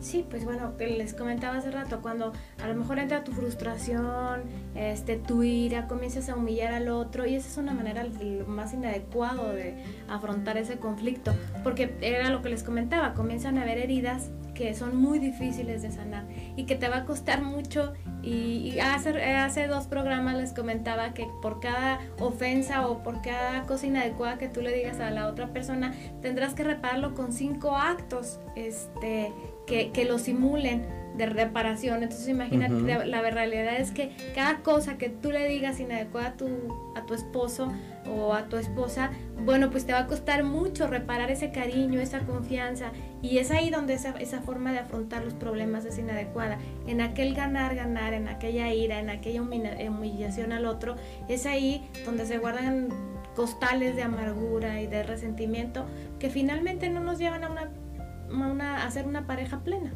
Sí, 0.00 0.24
pues 0.28 0.44
bueno, 0.44 0.72
les 0.78 1.12
comentaba 1.12 1.56
hace 1.56 1.72
rato, 1.72 2.00
cuando 2.00 2.32
a 2.62 2.68
lo 2.68 2.74
mejor 2.76 3.00
entra 3.00 3.24
tu 3.24 3.32
frustración, 3.32 4.42
este, 4.76 5.16
tu 5.16 5.42
ira, 5.42 5.88
comienzas 5.88 6.28
a 6.28 6.36
humillar 6.36 6.72
al 6.72 6.88
otro 6.88 7.26
y 7.26 7.34
esa 7.34 7.48
es 7.48 7.56
una 7.56 7.74
manera 7.74 8.06
más 8.46 8.72
inadecuado 8.72 9.52
de 9.52 9.82
afrontar 10.08 10.56
ese 10.56 10.78
conflicto, 10.78 11.32
porque 11.64 11.96
era 12.00 12.30
lo 12.30 12.42
que 12.42 12.48
les 12.48 12.62
comentaba, 12.62 13.14
comienzan 13.14 13.58
a 13.58 13.62
haber 13.62 13.78
heridas 13.78 14.30
que 14.58 14.74
son 14.74 14.96
muy 14.96 15.20
difíciles 15.20 15.82
de 15.82 15.92
sanar 15.92 16.24
y 16.56 16.64
que 16.64 16.74
te 16.74 16.88
va 16.88 16.96
a 16.98 17.04
costar 17.04 17.42
mucho. 17.42 17.92
Y, 18.24 18.76
hace, 18.80 19.10
hace 19.22 19.68
dos 19.68 19.86
programas 19.86 20.36
les 20.36 20.52
comentaba 20.52 21.14
que 21.14 21.28
por 21.40 21.60
cada 21.60 22.00
ofensa 22.18 22.88
o 22.88 23.04
por 23.04 23.22
cada 23.22 23.62
cosa 23.62 23.86
inadecuada 23.86 24.36
que 24.36 24.48
tú 24.48 24.60
le 24.60 24.74
digas 24.74 24.98
a 24.98 25.12
la 25.12 25.28
otra 25.28 25.52
persona, 25.52 25.94
tendrás 26.20 26.54
que 26.54 26.64
repararlo 26.64 27.14
con 27.14 27.32
cinco 27.32 27.76
actos 27.76 28.40
este, 28.56 29.32
que, 29.68 29.92
que 29.92 30.04
lo 30.04 30.18
simulen 30.18 30.84
de 31.18 31.26
reparación. 31.26 32.02
Entonces 32.02 32.28
imagínate, 32.28 33.06
la, 33.06 33.20
realidad 33.30 33.78
es 33.78 33.90
que 33.90 34.10
cada 34.34 34.62
cosa 34.62 34.96
que 34.96 35.10
tú 35.10 35.30
le 35.30 35.46
digas 35.46 35.78
inadecuada 35.80 36.28
a 36.28 36.36
tu, 36.36 36.48
a 36.96 37.04
tu 37.04 37.12
esposo 37.12 37.70
o 38.08 38.32
a 38.32 38.48
tu 38.48 38.56
esposa, 38.56 39.10
bueno, 39.44 39.70
pues 39.70 39.84
te 39.84 39.92
va 39.92 40.00
a 40.00 40.06
costar 40.06 40.44
mucho 40.44 40.86
reparar 40.86 41.30
ese 41.30 41.50
cariño, 41.50 42.00
esa 42.00 42.20
confianza. 42.20 42.92
Y 43.20 43.38
es 43.38 43.50
ahí 43.50 43.70
donde 43.70 43.94
esa, 43.94 44.10
esa 44.10 44.40
forma 44.42 44.72
de 44.72 44.78
afrontar 44.78 45.24
los 45.24 45.34
problemas 45.34 45.84
es 45.84 45.98
inadecuada. 45.98 46.58
En 46.86 47.00
aquel 47.00 47.34
ganar, 47.34 47.74
ganar, 47.74 48.12
en 48.14 48.28
aquella 48.28 48.72
ira, 48.72 49.00
en 49.00 49.10
aquella 49.10 49.42
humillación 49.42 50.52
al 50.52 50.66
otro, 50.66 50.96
es 51.28 51.46
ahí 51.46 51.88
donde 52.04 52.26
se 52.26 52.38
guardan 52.38 52.88
costales 53.34 53.96
de 53.96 54.02
amargura 54.02 54.80
y 54.80 54.86
de 54.86 55.02
resentimiento 55.02 55.86
que 56.18 56.30
finalmente 56.30 56.90
no 56.90 57.00
nos 57.00 57.18
llevan 57.18 57.44
a 57.44 57.50
una, 57.50 57.62
a, 57.62 58.48
una, 58.50 58.84
a 58.84 58.90
ser 58.90 59.06
una 59.06 59.26
pareja 59.26 59.60
plena. 59.60 59.92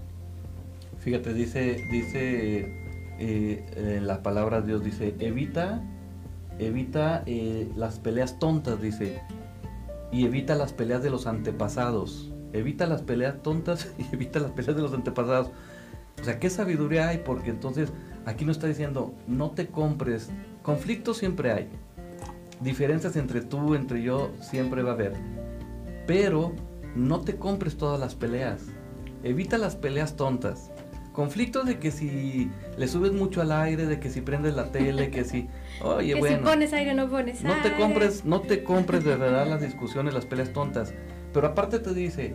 Fíjate, 0.99 1.35
dice, 1.35 1.85
dice 1.91 2.83
eh, 3.19 4.01
la 4.03 4.23
palabra 4.23 4.63
Dios, 4.63 4.83
dice, 4.83 5.15
evita, 5.19 5.83
evita 6.59 7.23
eh, 7.27 7.69
las 7.77 7.99
peleas 7.99 8.39
tontas, 8.39 8.81
dice, 8.81 9.21
y 10.11 10.25
evita 10.25 10.55
las 10.55 10.73
peleas 10.73 11.03
de 11.03 11.11
los 11.11 11.27
antepasados. 11.27 12.32
Evita 12.53 12.87
las 12.87 13.03
peleas 13.03 13.43
tontas 13.43 13.93
y 13.99 14.15
evita 14.15 14.41
las 14.41 14.51
peleas 14.53 14.77
de 14.77 14.83
los 14.83 14.93
antepasados. 14.93 15.51
O 16.21 16.25
sea, 16.25 16.39
¿qué 16.39 16.51
sabiduría 16.51 17.09
hay? 17.09 17.19
Porque 17.19 17.51
entonces 17.51 17.91
aquí 18.27 18.45
nos 18.45 18.57
está 18.57 18.67
diciendo, 18.67 19.15
no 19.27 19.51
te 19.51 19.67
compres, 19.67 20.31
conflictos 20.63 21.19
siempre 21.19 21.53
hay, 21.53 21.69
diferencias 22.61 23.17
entre 23.17 23.41
tú, 23.41 23.75
entre 23.75 24.03
yo, 24.03 24.31
siempre 24.41 24.83
va 24.83 24.91
a 24.91 24.95
haber, 24.95 25.15
pero 26.07 26.53
no 26.95 27.21
te 27.21 27.37
compres 27.37 27.77
todas 27.77 27.99
las 27.99 28.15
peleas, 28.15 28.63
evita 29.23 29.59
las 29.59 29.77
peleas 29.77 30.17
tontas. 30.17 30.71
Conflictos 31.13 31.67
de 31.67 31.79
que 31.79 31.91
si 31.91 32.51
le 32.79 32.89
subes 32.89 33.13
mucho 33.13 33.43
al 33.43 33.53
aire, 33.53 33.85
de 33.85 34.01
que 34.01 34.09
si 34.09 34.23
prendes 34.23 34.55
la 34.55 34.73
tele, 34.73 35.11
que 35.11 35.25
si, 35.25 35.47
oye, 35.83 36.15
que 36.15 36.29
si 36.29 36.35
pones 36.37 36.73
aire 36.73 36.95
no 36.95 37.11
pones 37.11 37.43
no 37.43 37.53
te 37.63 37.75
compres, 37.75 38.25
no 38.25 38.41
te 38.41 38.65
compres 38.65 39.05
de 39.05 39.17
verdad 39.17 39.47
las 39.47 39.61
discusiones, 39.69 40.15
las 40.15 40.25
peleas 40.25 40.55
tontas. 40.55 40.95
Pero 41.33 41.47
aparte 41.47 41.79
te 41.79 41.95
dice, 41.95 42.35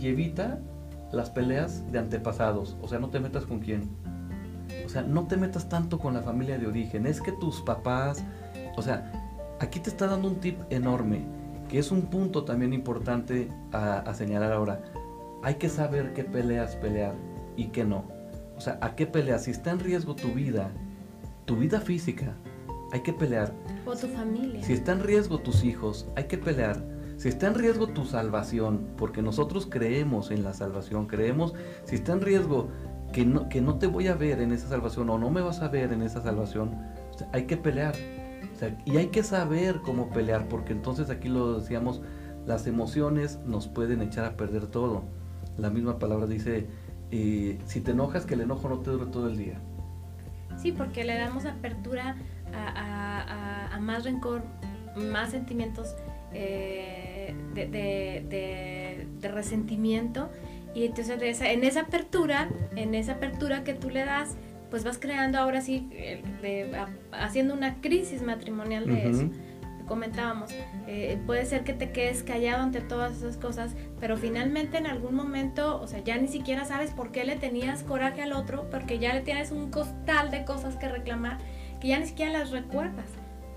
y 0.00 0.08
evita 0.08 0.60
las 1.12 1.30
peleas 1.30 1.90
de 1.92 1.98
antepasados, 1.98 2.76
o 2.80 2.88
sea, 2.88 2.98
no 2.98 3.10
te 3.10 3.20
metas 3.20 3.46
con 3.46 3.60
quién. 3.60 3.88
O 4.84 4.88
sea, 4.88 5.02
no 5.02 5.26
te 5.26 5.36
metas 5.36 5.68
tanto 5.68 5.98
con 5.98 6.14
la 6.14 6.22
familia 6.22 6.58
de 6.58 6.66
origen. 6.66 7.06
Es 7.06 7.20
que 7.20 7.32
tus 7.32 7.60
papás, 7.62 8.24
o 8.76 8.82
sea, 8.82 9.12
aquí 9.60 9.80
te 9.80 9.90
está 9.90 10.06
dando 10.06 10.28
un 10.28 10.40
tip 10.40 10.58
enorme, 10.70 11.24
que 11.68 11.78
es 11.78 11.90
un 11.90 12.02
punto 12.02 12.44
también 12.44 12.72
importante 12.72 13.48
a, 13.72 13.98
a 13.98 14.14
señalar 14.14 14.52
ahora. 14.52 14.80
Hay 15.42 15.56
que 15.56 15.68
saber 15.68 16.12
qué 16.14 16.24
peleas 16.24 16.76
pelear 16.76 17.14
y 17.56 17.66
que 17.66 17.84
no. 17.84 18.04
O 18.56 18.60
sea, 18.60 18.78
¿a 18.80 18.94
qué 18.96 19.06
peleas? 19.06 19.44
Si 19.44 19.50
está 19.50 19.70
en 19.70 19.80
riesgo 19.80 20.14
tu 20.14 20.28
vida, 20.28 20.70
tu 21.44 21.56
vida 21.56 21.80
física, 21.80 22.34
hay 22.92 23.00
que 23.00 23.12
pelear. 23.12 23.52
O 23.86 23.94
tu 23.94 24.06
familia. 24.08 24.62
Si 24.62 24.72
está 24.72 24.92
en 24.92 25.02
riesgo 25.02 25.38
tus 25.38 25.64
hijos, 25.64 26.08
hay 26.16 26.24
que 26.24 26.38
pelear. 26.38 26.93
Si 27.16 27.28
está 27.28 27.46
en 27.46 27.54
riesgo 27.54 27.88
tu 27.88 28.04
salvación, 28.04 28.88
porque 28.96 29.22
nosotros 29.22 29.66
creemos 29.70 30.30
en 30.30 30.42
la 30.42 30.52
salvación, 30.52 31.06
creemos, 31.06 31.54
si 31.84 31.96
está 31.96 32.12
en 32.12 32.20
riesgo 32.20 32.68
que 33.12 33.24
no, 33.24 33.48
que 33.48 33.60
no 33.60 33.78
te 33.78 33.86
voy 33.86 34.08
a 34.08 34.14
ver 34.14 34.40
en 34.40 34.52
esa 34.52 34.68
salvación 34.68 35.08
o 35.10 35.18
no 35.18 35.30
me 35.30 35.40
vas 35.40 35.60
a 35.60 35.68
ver 35.68 35.92
en 35.92 36.02
esa 36.02 36.22
salvación, 36.22 36.76
hay 37.32 37.44
que 37.44 37.56
pelear. 37.56 37.94
y 38.84 38.96
hay 38.96 39.08
que 39.08 39.22
saber 39.22 39.80
cómo 39.84 40.10
pelear, 40.10 40.48
porque 40.48 40.72
entonces 40.72 41.10
aquí 41.10 41.28
lo 41.28 41.60
decíamos, 41.60 42.02
las 42.46 42.66
emociones 42.66 43.38
nos 43.46 43.68
pueden 43.68 44.02
echar 44.02 44.24
a 44.24 44.36
perder 44.36 44.66
todo. 44.66 45.04
La 45.56 45.70
misma 45.70 45.98
palabra 45.98 46.26
dice, 46.26 46.66
eh, 47.10 47.58
si 47.66 47.80
te 47.80 47.92
enojas, 47.92 48.26
que 48.26 48.34
el 48.34 48.42
enojo 48.42 48.68
no 48.68 48.80
te 48.80 48.90
dure 48.90 49.06
todo 49.06 49.28
el 49.28 49.36
día. 49.36 49.60
Sí, 50.56 50.72
porque 50.72 51.04
le 51.04 51.16
damos 51.16 51.44
apertura 51.46 52.16
a, 52.52 53.78
más 53.80 54.04
rencor, 54.04 54.42
más 54.96 55.30
sentimientos 55.30 55.94
eh, 56.32 57.03
de, 57.54 59.06
resentimiento. 59.22 60.30
Y 60.74 60.86
entonces 60.86 61.40
en 61.40 61.64
esa 61.64 61.82
apertura, 61.82 62.48
en 62.74 62.94
esa 62.94 63.12
apertura 63.12 63.64
que 63.64 63.74
tú 63.74 63.90
le 63.90 64.04
das, 64.04 64.36
pues 64.70 64.84
vas 64.84 64.98
creando 64.98 65.38
ahora 65.38 65.60
sí, 65.60 65.88
eh, 65.92 66.72
haciendo 67.12 67.54
una 67.54 67.80
crisis 67.80 68.22
matrimonial 68.22 68.86
de 68.86 69.10
eso 69.10 69.30
comentábamos, 69.86 70.50
eh, 70.86 71.18
puede 71.26 71.44
ser 71.44 71.64
que 71.64 71.72
te 71.72 71.90
quedes 71.90 72.22
callado 72.22 72.62
ante 72.62 72.80
todas 72.80 73.16
esas 73.16 73.36
cosas, 73.36 73.74
pero 74.00 74.16
finalmente 74.16 74.78
en 74.78 74.86
algún 74.86 75.14
momento, 75.14 75.80
o 75.80 75.86
sea, 75.86 76.00
ya 76.00 76.16
ni 76.16 76.28
siquiera 76.28 76.64
sabes 76.64 76.90
por 76.90 77.12
qué 77.12 77.24
le 77.24 77.36
tenías 77.36 77.82
coraje 77.82 78.22
al 78.22 78.32
otro, 78.32 78.68
porque 78.70 78.98
ya 78.98 79.14
le 79.14 79.20
tienes 79.20 79.50
un 79.50 79.70
costal 79.70 80.30
de 80.30 80.44
cosas 80.44 80.76
que 80.76 80.88
reclamar 80.88 81.38
que 81.80 81.88
ya 81.88 81.98
ni 81.98 82.06
siquiera 82.06 82.32
las 82.32 82.50
recuerdas. 82.50 83.06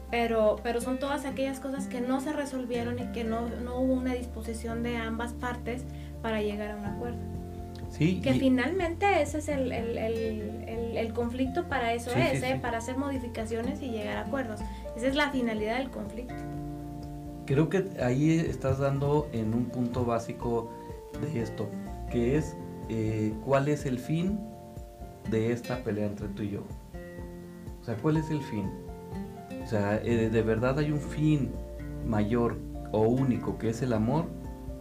Pero, 0.09 0.57
pero 0.63 0.79
son 0.79 0.99
todas 0.99 1.25
aquellas 1.25 1.59
cosas 1.59 1.87
que 1.87 1.99
no 1.99 2.21
se 2.21 2.31
resolvieron 2.31 2.97
y 2.99 3.11
que 3.11 3.23
no, 3.23 3.49
no 3.49 3.79
hubo 3.79 3.93
una 3.93 4.13
disposición 4.13 4.81
de 4.83 4.95
ambas 4.95 5.33
partes 5.33 5.83
para 6.21 6.41
llegar 6.41 6.71
a 6.71 6.75
un 6.77 6.85
acuerdo. 6.85 7.17
Sí, 7.89 8.21
que 8.21 8.33
finalmente 8.33 9.21
ese 9.21 9.39
es 9.39 9.47
el, 9.47 9.71
el, 9.71 9.97
el, 9.97 10.97
el, 10.97 11.13
conflicto 11.13 11.67
para 11.67 11.93
eso 11.93 12.11
es, 12.11 12.43
¿eh? 12.43 12.59
para 12.61 12.79
hacer 12.79 12.97
modificaciones 12.97 13.81
y 13.81 13.89
llegar 13.89 14.17
a 14.17 14.21
acuerdos. 14.21 14.59
Esa 14.95 15.07
es 15.07 15.15
la 15.15 15.31
finalidad 15.31 15.77
del 15.77 15.89
conflicto. 15.89 16.35
Creo 17.45 17.69
que 17.69 17.85
ahí 18.03 18.39
estás 18.39 18.79
dando 18.79 19.29
en 19.31 19.53
un 19.53 19.65
punto 19.65 20.05
básico 20.05 20.69
de 21.21 21.41
esto, 21.41 21.69
que 22.11 22.37
es 22.37 22.55
eh, 22.89 23.33
cuál 23.45 23.67
es 23.69 23.85
el 23.85 23.99
fin 23.99 24.37
de 25.29 25.53
esta 25.53 25.83
pelea 25.83 26.07
entre 26.07 26.27
tú 26.27 26.43
y 26.43 26.51
yo. 26.51 26.63
O 27.81 27.85
sea, 27.85 27.95
¿cuál 27.95 28.17
es 28.17 28.29
el 28.29 28.41
fin? 28.41 28.69
O 29.67 29.69
sea, 29.69 29.97
eh, 30.01 30.29
¿de 30.29 30.41
verdad 30.43 30.79
hay 30.79 30.93
un 30.93 31.01
fin 31.01 31.51
mayor 32.05 32.57
o 32.93 33.01
único 33.01 33.57
que 33.57 33.67
es 33.67 33.81
el 33.81 33.91
amor? 33.91 34.23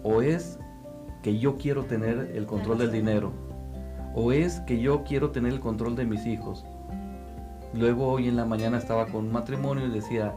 ¿O 0.04 0.22
es 0.22 0.60
que 1.24 1.40
yo 1.40 1.56
quiero 1.56 1.86
tener 1.86 2.30
el 2.36 2.46
control 2.46 2.78
del 2.78 2.92
dinero? 2.92 3.32
¿O 4.14 4.30
es 4.30 4.60
que 4.60 4.80
yo 4.80 5.02
quiero 5.02 5.32
tener 5.32 5.54
el 5.54 5.58
control 5.58 5.96
de 5.96 6.04
mis 6.04 6.24
hijos? 6.24 6.64
Luego 7.74 8.06
hoy 8.06 8.28
en 8.28 8.36
la 8.36 8.44
mañana 8.44 8.78
estaba 8.78 9.06
con 9.06 9.24
un 9.24 9.32
matrimonio 9.32 9.88
y 9.88 9.90
decía, 9.90 10.36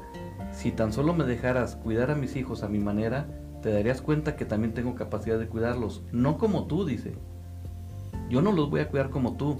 si 0.51 0.71
tan 0.71 0.93
solo 0.93 1.13
me 1.13 1.25
dejaras 1.25 1.75
cuidar 1.75 2.09
a 2.09 2.15
mis 2.15 2.35
hijos 2.35 2.63
a 2.63 2.69
mi 2.69 2.79
manera, 2.79 3.27
te 3.61 3.71
darías 3.71 4.01
cuenta 4.01 4.35
que 4.35 4.45
también 4.45 4.73
tengo 4.73 4.95
capacidad 4.95 5.37
de 5.37 5.47
cuidarlos. 5.47 6.01
No 6.11 6.39
como 6.39 6.65
tú, 6.65 6.85
dice. 6.85 7.13
Yo 8.31 8.41
no 8.41 8.51
los 8.51 8.71
voy 8.71 8.81
a 8.81 8.89
cuidar 8.89 9.11
como 9.11 9.37
tú. 9.37 9.57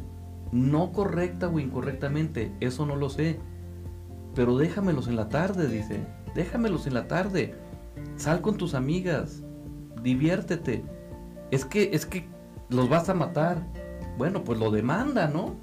No 0.52 0.92
correcta 0.94 1.48
o 1.48 1.60
incorrectamente, 1.60 2.52
eso 2.60 2.88
no 2.88 2.96
lo 2.96 3.12
sé. 3.12 3.38
Pero 4.36 4.58
déjamelos 4.58 5.08
en 5.08 5.16
la 5.16 5.30
tarde, 5.30 5.68
dice. 5.68 6.06
Déjamelos 6.36 6.88
en 6.88 6.94
la 6.94 7.08
tarde. 7.08 7.56
Sal 8.16 8.42
con 8.42 8.58
tus 8.58 8.74
amigas. 8.74 9.44
Diviértete. 10.02 10.84
Es 11.52 11.66
que, 11.66 11.90
es 11.94 12.06
que 12.06 12.28
los 12.70 12.90
vas 12.90 13.10
a 13.10 13.14
matar. 13.14 13.66
Bueno, 14.18 14.44
pues 14.44 14.60
lo 14.60 14.72
demanda, 14.72 15.28
¿no? 15.28 15.56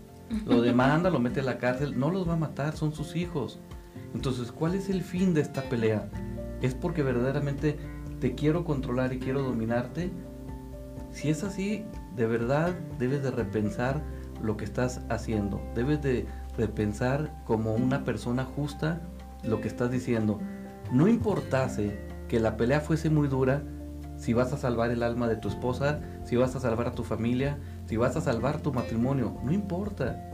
Lo 0.44 0.61
demanda, 0.61 1.11
lo 1.11 1.20
mete 1.20 1.40
a 1.40 1.44
la 1.44 1.58
cárcel, 1.58 1.99
no 1.99 2.11
los 2.11 2.28
va 2.28 2.32
a 2.32 2.37
matar, 2.37 2.76
son 2.76 2.92
sus 2.92 3.14
hijos. 3.14 3.60
Entonces, 4.14 4.50
¿cuál 4.50 4.75
es 4.75 4.88
el 4.88 5.02
fin 5.02 5.34
de 5.34 5.40
esta 5.40 5.62
pelea? 5.62 6.08
¿Es 6.62 6.75
porque 6.75 7.02
verdaderamente 7.02 7.78
te 8.21 8.34
quiero 8.34 8.64
controlar 8.64 9.12
y 9.12 9.19
quiero 9.19 9.43
dominarte? 9.43 10.10
Si 11.12 11.30
es 11.30 11.45
así, 11.45 11.84
de 12.17 12.26
verdad 12.26 12.75
debes 12.99 13.23
de 13.23 13.30
repensar 13.30 14.02
lo 14.43 14.56
que 14.56 14.64
estás 14.64 15.02
haciendo. 15.08 15.60
Debes 15.75 16.02
de 16.02 16.26
repensar 16.56 17.30
como 17.45 17.75
una 17.75 18.04
persona 18.04 18.45
justa 18.45 19.00
lo 19.42 19.60
que 19.60 19.69
estás 19.69 19.90
diciendo. 19.90 20.40
No 20.92 21.08
importase 21.08 21.99
que 22.28 22.40
la 22.40 22.56
pelea 22.56 22.80
fuese 22.80 23.10
muy 23.10 23.28
dura, 23.28 23.62
si 24.16 24.32
vas 24.32 24.52
a 24.52 24.56
salvar 24.56 24.90
el 24.90 25.02
alma 25.02 25.28
de 25.28 25.36
tu 25.36 25.49
esposa, 25.49 26.00
si 26.25 26.36
vas 26.36 26.56
a 26.56 26.60
salvar 26.60 26.88
a 26.88 26.92
tu 26.92 27.04
familia, 27.04 27.58
si 27.86 27.97
vas 27.97 28.16
a 28.16 28.21
salvar 28.21 28.60
tu 28.60 28.73
matrimonio, 28.73 29.36
no 29.45 29.52
importa. 29.52 30.30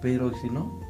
Pero 0.00 0.32
si 0.34 0.48
no? 0.48 0.80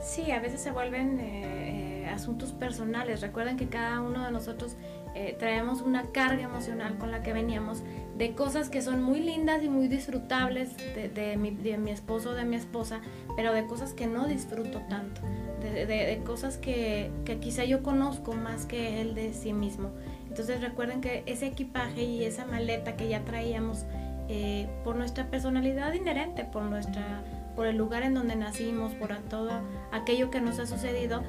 Sí, 0.00 0.30
a 0.30 0.40
veces 0.40 0.60
se 0.60 0.70
vuelven 0.70 1.18
eh, 1.20 2.02
eh, 2.02 2.06
asuntos 2.06 2.52
personales. 2.52 3.20
Recuerden 3.20 3.56
que 3.56 3.68
cada 3.68 4.00
uno 4.00 4.24
de 4.24 4.30
nosotros 4.30 4.76
eh, 5.14 5.36
traemos 5.38 5.80
una 5.80 6.04
carga 6.12 6.42
emocional 6.42 6.98
con 6.98 7.10
la 7.10 7.22
que 7.22 7.32
veníamos 7.32 7.82
de 8.18 8.34
cosas 8.34 8.68
que 8.68 8.82
son 8.82 9.00
muy 9.00 9.20
lindas 9.20 9.62
y 9.62 9.68
muy 9.68 9.86
disfrutables 9.86 10.76
de, 10.76 11.36
mi, 11.36 11.52
de 11.52 11.78
mi, 11.78 11.92
esposo 11.92 12.30
o 12.30 12.34
de 12.34 12.44
mi 12.44 12.56
esposa, 12.56 13.00
pero 13.36 13.52
de 13.52 13.64
cosas 13.66 13.94
que 13.94 14.08
no 14.08 14.26
disfruto 14.26 14.80
tanto, 14.88 15.20
de, 15.60 16.20
cosas 16.26 16.58
que, 16.58 17.12
que, 17.24 17.38
quizá 17.38 17.64
yo 17.64 17.84
conozco 17.84 18.32
más 18.32 18.66
que 18.66 19.00
él 19.00 19.14
de 19.14 19.32
sí 19.32 19.52
mismo. 19.52 19.90
Entonces 20.28 20.60
recuerden 20.60 21.00
que 21.00 21.22
ese 21.26 21.46
equipaje 21.46 22.02
y 22.02 22.24
esa 22.24 22.44
maleta 22.44 22.96
que 22.96 23.08
ya 23.08 23.24
traíamos 23.24 23.84
eh, 24.28 24.68
por 24.82 24.96
nuestra 24.96 25.30
personalidad 25.30 25.92
inherente, 25.94 26.44
por, 26.44 26.64
nuestra, 26.64 27.22
por 27.54 27.66
el 27.66 27.76
lugar 27.76 28.02
en 28.02 28.14
donde 28.14 28.34
nacimos, 28.34 28.94
por 28.94 29.16
todo 29.30 29.50
aquello 29.92 30.30
que 30.30 30.40
nos 30.40 30.58
ha 30.58 30.66
sucedido, 30.66 31.22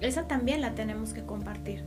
esa 0.00 0.28
también 0.28 0.60
la 0.60 0.74
tenemos 0.74 1.12
que 1.12 1.22
compartir. 1.22 1.84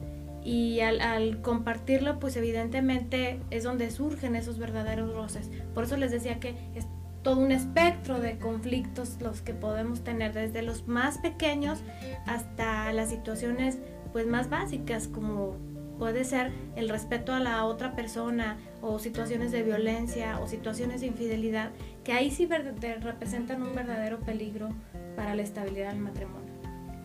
Y 0.49 0.79
al, 0.79 1.43
compartirlo, 1.43 2.17
pues 2.17 2.35
evidentemente 2.35 3.39
es 3.51 3.63
donde 3.63 3.91
surgen 3.91 4.35
esos 4.35 4.57
verdaderos 4.57 5.13
roces. 5.13 5.51
Por 5.75 5.83
eso 5.83 5.95
les 5.95 6.09
decía 6.09 6.39
que 6.39 6.55
es 6.73 6.87
todo 7.21 7.39
un 7.39 7.51
espectro 7.51 8.19
de 8.19 8.39
conflictos 8.39 9.17
los 9.21 9.43
que 9.43 9.53
podemos 9.53 10.03
tener, 10.03 10.33
desde 10.33 10.63
los 10.63 10.87
más 10.87 11.19
pequeños 11.19 11.83
hasta 12.25 12.91
las 12.93 13.11
situaciones 13.11 13.77
pues 14.11 14.25
más 14.25 14.49
básicas 14.49 15.07
como 15.07 15.55
puede 15.99 16.23
ser 16.23 16.51
el 16.75 16.89
respeto 16.89 17.31
a 17.31 17.39
la 17.39 17.63
otra 17.65 17.95
persona 17.95 18.57
o 18.81 18.97
situaciones 18.97 19.51
de 19.51 19.61
violencia 19.61 20.39
o 20.39 20.47
situaciones 20.47 21.01
de 21.01 21.07
infidelidad, 21.07 21.69
que 22.03 22.13
ahí 22.13 22.31
sí 22.31 22.47
representan 22.47 23.61
un 23.61 23.75
verdadero 23.75 24.19
peligro 24.21 24.69
para 25.15 25.35
la 25.35 25.43
estabilidad 25.43 25.91
del 25.91 25.99
matrimonio. 25.99 26.49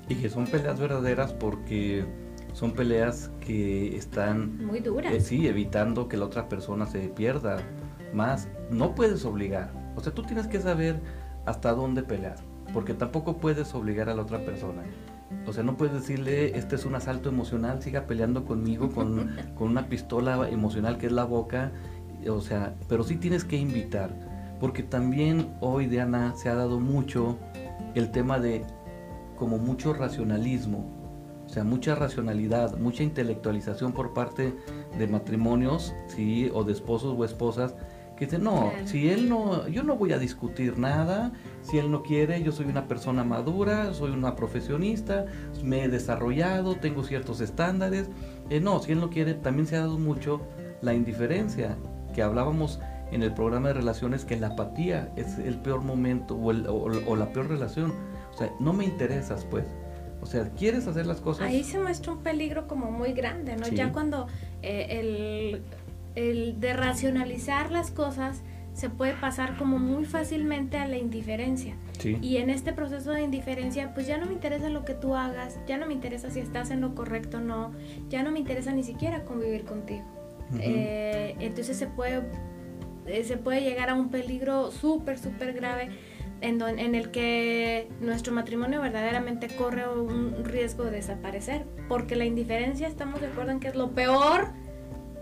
Y 0.09 0.15
que 0.15 0.31
son 0.31 0.47
peleas 0.47 0.81
verdaderas 0.81 1.35
porque 1.35 2.07
son 2.55 2.73
peleas 2.73 3.31
que 3.41 3.97
están... 3.97 4.65
Muy 4.65 4.81
duras. 4.81 5.13
Eh, 5.13 5.21
sí, 5.21 5.47
evitando 5.47 6.09
que 6.09 6.17
la 6.17 6.25
otra 6.25 6.49
persona 6.49 6.87
se 6.87 7.01
pierda 7.09 7.59
más. 8.15 8.49
No 8.71 8.95
puedes 8.95 9.25
obligar. 9.25 9.73
O 9.97 10.01
sea, 10.01 10.15
tú 10.15 10.23
tienes 10.23 10.47
que 10.47 10.61
saber 10.61 11.01
hasta 11.47 11.73
dónde 11.73 12.05
pelear, 12.05 12.37
porque 12.73 12.95
tampoco 12.95 13.39
puedes 13.39 13.75
obligar 13.75 14.09
a 14.09 14.15
la 14.15 14.23
otra 14.23 14.45
persona. 14.45 14.83
O 15.47 15.53
sea, 15.53 15.65
no 15.65 15.77
puedes 15.77 15.95
decirle, 15.95 16.57
este 16.57 16.77
es 16.77 16.85
un 16.85 16.95
asalto 16.95 17.29
emocional, 17.29 17.83
siga 17.83 18.07
peleando 18.07 18.45
conmigo 18.45 18.89
con, 18.91 19.37
una 19.59 19.89
pistola 19.89 20.49
emocional 20.49 20.97
que 20.97 21.07
es 21.07 21.13
la 21.13 21.25
boca. 21.25 21.73
O 22.29 22.41
sea, 22.41 22.75
pero 22.89 23.03
sí 23.03 23.17
tienes 23.17 23.45
que 23.45 23.57
invitar. 23.57 24.15
Porque 24.61 24.85
también 24.85 25.49
hoy, 25.61 25.87
Diana, 25.87 26.35
se 26.37 26.49
ha 26.49 26.55
dado 26.55 26.79
mucho 26.79 27.37
el 27.97 28.13
tema 28.13 28.39
de 28.39 28.65
como 29.37 29.59
mucho 29.59 29.93
racionalismo. 29.93 30.94
O 31.55 31.57
sea, 31.57 31.63
mucha 31.63 31.95
racionalidad, 31.95 32.77
mucha 32.79 33.05
intelectualización 33.05 33.93
por 33.93 34.13
parte 34.13 34.57
de 34.99 35.07
matrimonios, 35.07 35.95
sí, 36.09 36.51
o 36.53 36.65
de 36.65 36.73
esposos 36.73 37.15
o 37.17 37.25
esposas 37.25 37.77
que 38.17 38.25
dice, 38.25 38.41
no, 38.41 38.73
si 38.87 39.09
él 39.09 39.29
no, 39.29 39.69
yo 39.69 39.85
no 39.85 39.95
voy 39.95 40.13
a 40.15 40.19
discutir 40.19 40.81
nada, 40.81 41.31
si 41.63 41.79
él 41.79 41.93
no 41.93 42.03
quiere, 42.03 42.43
yo 42.43 42.51
soy 42.51 42.67
una 42.67 42.89
persona 42.89 43.23
madura, 43.23 43.95
soy 43.95 44.11
una 44.11 44.35
profesionista, 44.35 45.27
me 45.63 45.85
he 45.85 45.89
desarrollado, 45.89 46.75
tengo 46.75 47.05
ciertos 47.05 47.41
estándares. 47.41 48.11
Eh, 48.51 48.59
no, 48.59 48.83
si 48.83 48.91
él 48.91 48.99
no 48.99 49.09
quiere, 49.09 49.35
también 49.35 49.69
se 49.69 49.77
ha 49.77 49.83
dado 49.83 49.97
mucho 49.97 50.41
la 50.83 50.93
indiferencia, 50.93 51.77
que 52.17 52.23
hablábamos 52.25 52.81
en 53.13 53.23
el 53.23 53.33
programa 53.33 53.69
de 53.69 53.75
relaciones, 53.75 54.25
que 54.25 54.35
la 54.35 54.49
apatía 54.49 55.13
es 55.15 55.39
el 55.39 55.61
peor 55.61 55.83
momento 55.83 56.35
o, 56.35 56.49
o, 56.51 57.15
la 57.15 57.33
peor 57.33 57.47
relación. 57.47 57.93
O 58.35 58.37
sea, 58.37 58.51
no 58.59 58.73
me 58.73 58.85
interesas, 58.85 59.45
pues. 59.49 59.67
O 60.25 60.27
sea, 60.27 60.51
¿quieres 60.51 60.89
hacer 60.89 61.07
las 61.07 61.21
cosas? 61.21 61.47
Ahí 61.47 61.63
se 61.63 61.79
muestra 61.79 62.13
un 62.13 62.23
peligro 62.23 62.67
como 62.67 62.91
muy 62.91 63.13
grande, 63.13 63.57
¿no? 63.57 63.69
Ya 63.69 63.93
cuando 63.93 64.27
eh, 64.63 64.87
el 64.91 65.63
el 66.15 66.61
de 66.61 66.73
racionalizar 66.73 67.71
las 67.73 67.91
cosas 67.91 68.43
se 68.73 68.91
puede 68.91 69.15
pasar 69.15 69.57
como 69.57 69.79
muy 69.79 70.05
fácilmente 70.05 70.79
a 70.79 70.89
la 70.89 70.97
indiferencia. 70.97 71.77
Y 72.21 72.39
en 72.39 72.51
este 72.51 72.73
proceso 72.73 73.13
de 73.13 73.23
indiferencia, 73.23 73.95
pues 73.95 74.07
ya 74.07 74.19
no 74.19 74.27
me 74.27 74.33
interesa 74.33 74.69
lo 74.69 74.85
que 74.85 74.95
tú 74.95 75.15
hagas, 75.15 75.59
ya 75.67 75.79
no 75.79 75.87
me 75.87 75.95
interesa 75.95 76.29
si 76.29 76.41
estás 76.41 76.71
en 76.71 76.81
lo 76.81 76.95
correcto 76.95 77.39
o 77.39 77.41
no, 77.41 77.73
ya 78.11 78.23
no 78.23 78.33
me 78.33 78.41
interesa 78.41 78.73
ni 78.73 78.83
siquiera 78.83 79.25
convivir 79.25 79.65
contigo. 79.65 80.05
Eh, 80.59 81.37
entonces 81.39 81.77
se 81.77 81.87
puede, 81.87 82.23
eh, 83.07 83.25
se 83.25 83.37
puede 83.37 83.63
llegar 83.63 83.91
a 83.91 83.95
un 83.95 84.11
peligro 84.11 84.71
súper, 84.73 85.19
súper 85.19 85.55
grave 85.55 85.91
en, 86.41 86.61
en, 86.63 86.95
el 86.95 87.11
que 87.11 87.89
nuestro 88.01 88.33
matrimonio 88.33 88.81
verdaderamente 88.81 89.49
corre 89.49 89.89
un 89.89 90.45
riesgo 90.45 90.85
de 90.85 90.93
desaparecer, 90.93 91.65
porque 91.89 92.17
la 92.17 92.25
indiferencia 92.25 92.87
estamos 92.87 93.21
de 93.21 93.29
acuerdo 93.29 93.53
en 93.53 93.61
que 93.61 93.69
es 93.69 93.77
lo 93.77 93.93
peor 93.93 94.49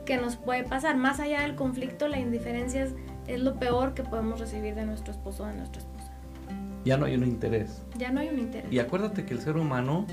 que 0.05 0.16
nos 0.16 0.37
puede 0.37 0.64
pasar. 0.64 0.96
Más 0.96 1.20
allá 1.20 1.42
del 1.42 1.55
conflicto, 1.55 2.09
la 2.09 2.18
indiferencia 2.18 2.85
es, 2.85 2.94
es 3.27 3.40
lo 3.40 3.59
peor 3.59 3.94
que 3.94 4.03
podemos 4.03 4.40
recibir 4.40 4.75
de 4.75 4.85
nuestro 4.85 5.12
esposo 5.12 5.44
o 5.44 5.46
de 5.46 5.55
nuestra 5.55 5.81
esposa. 5.81 6.12
Ya 6.85 6.96
no 6.96 7.07
hay 7.07 7.14
un 7.14 7.25
interés. 7.25 7.83
Ya 7.96 8.11
no 8.11 8.20
hay 8.20 8.29
un 8.29 8.40
interés. 8.40 8.72
Y 8.72 8.81
acuérdate 8.81 9.25
que 9.25 9.35
el 9.35 9.40
ser 9.40 9.57
humano, 9.57 10.07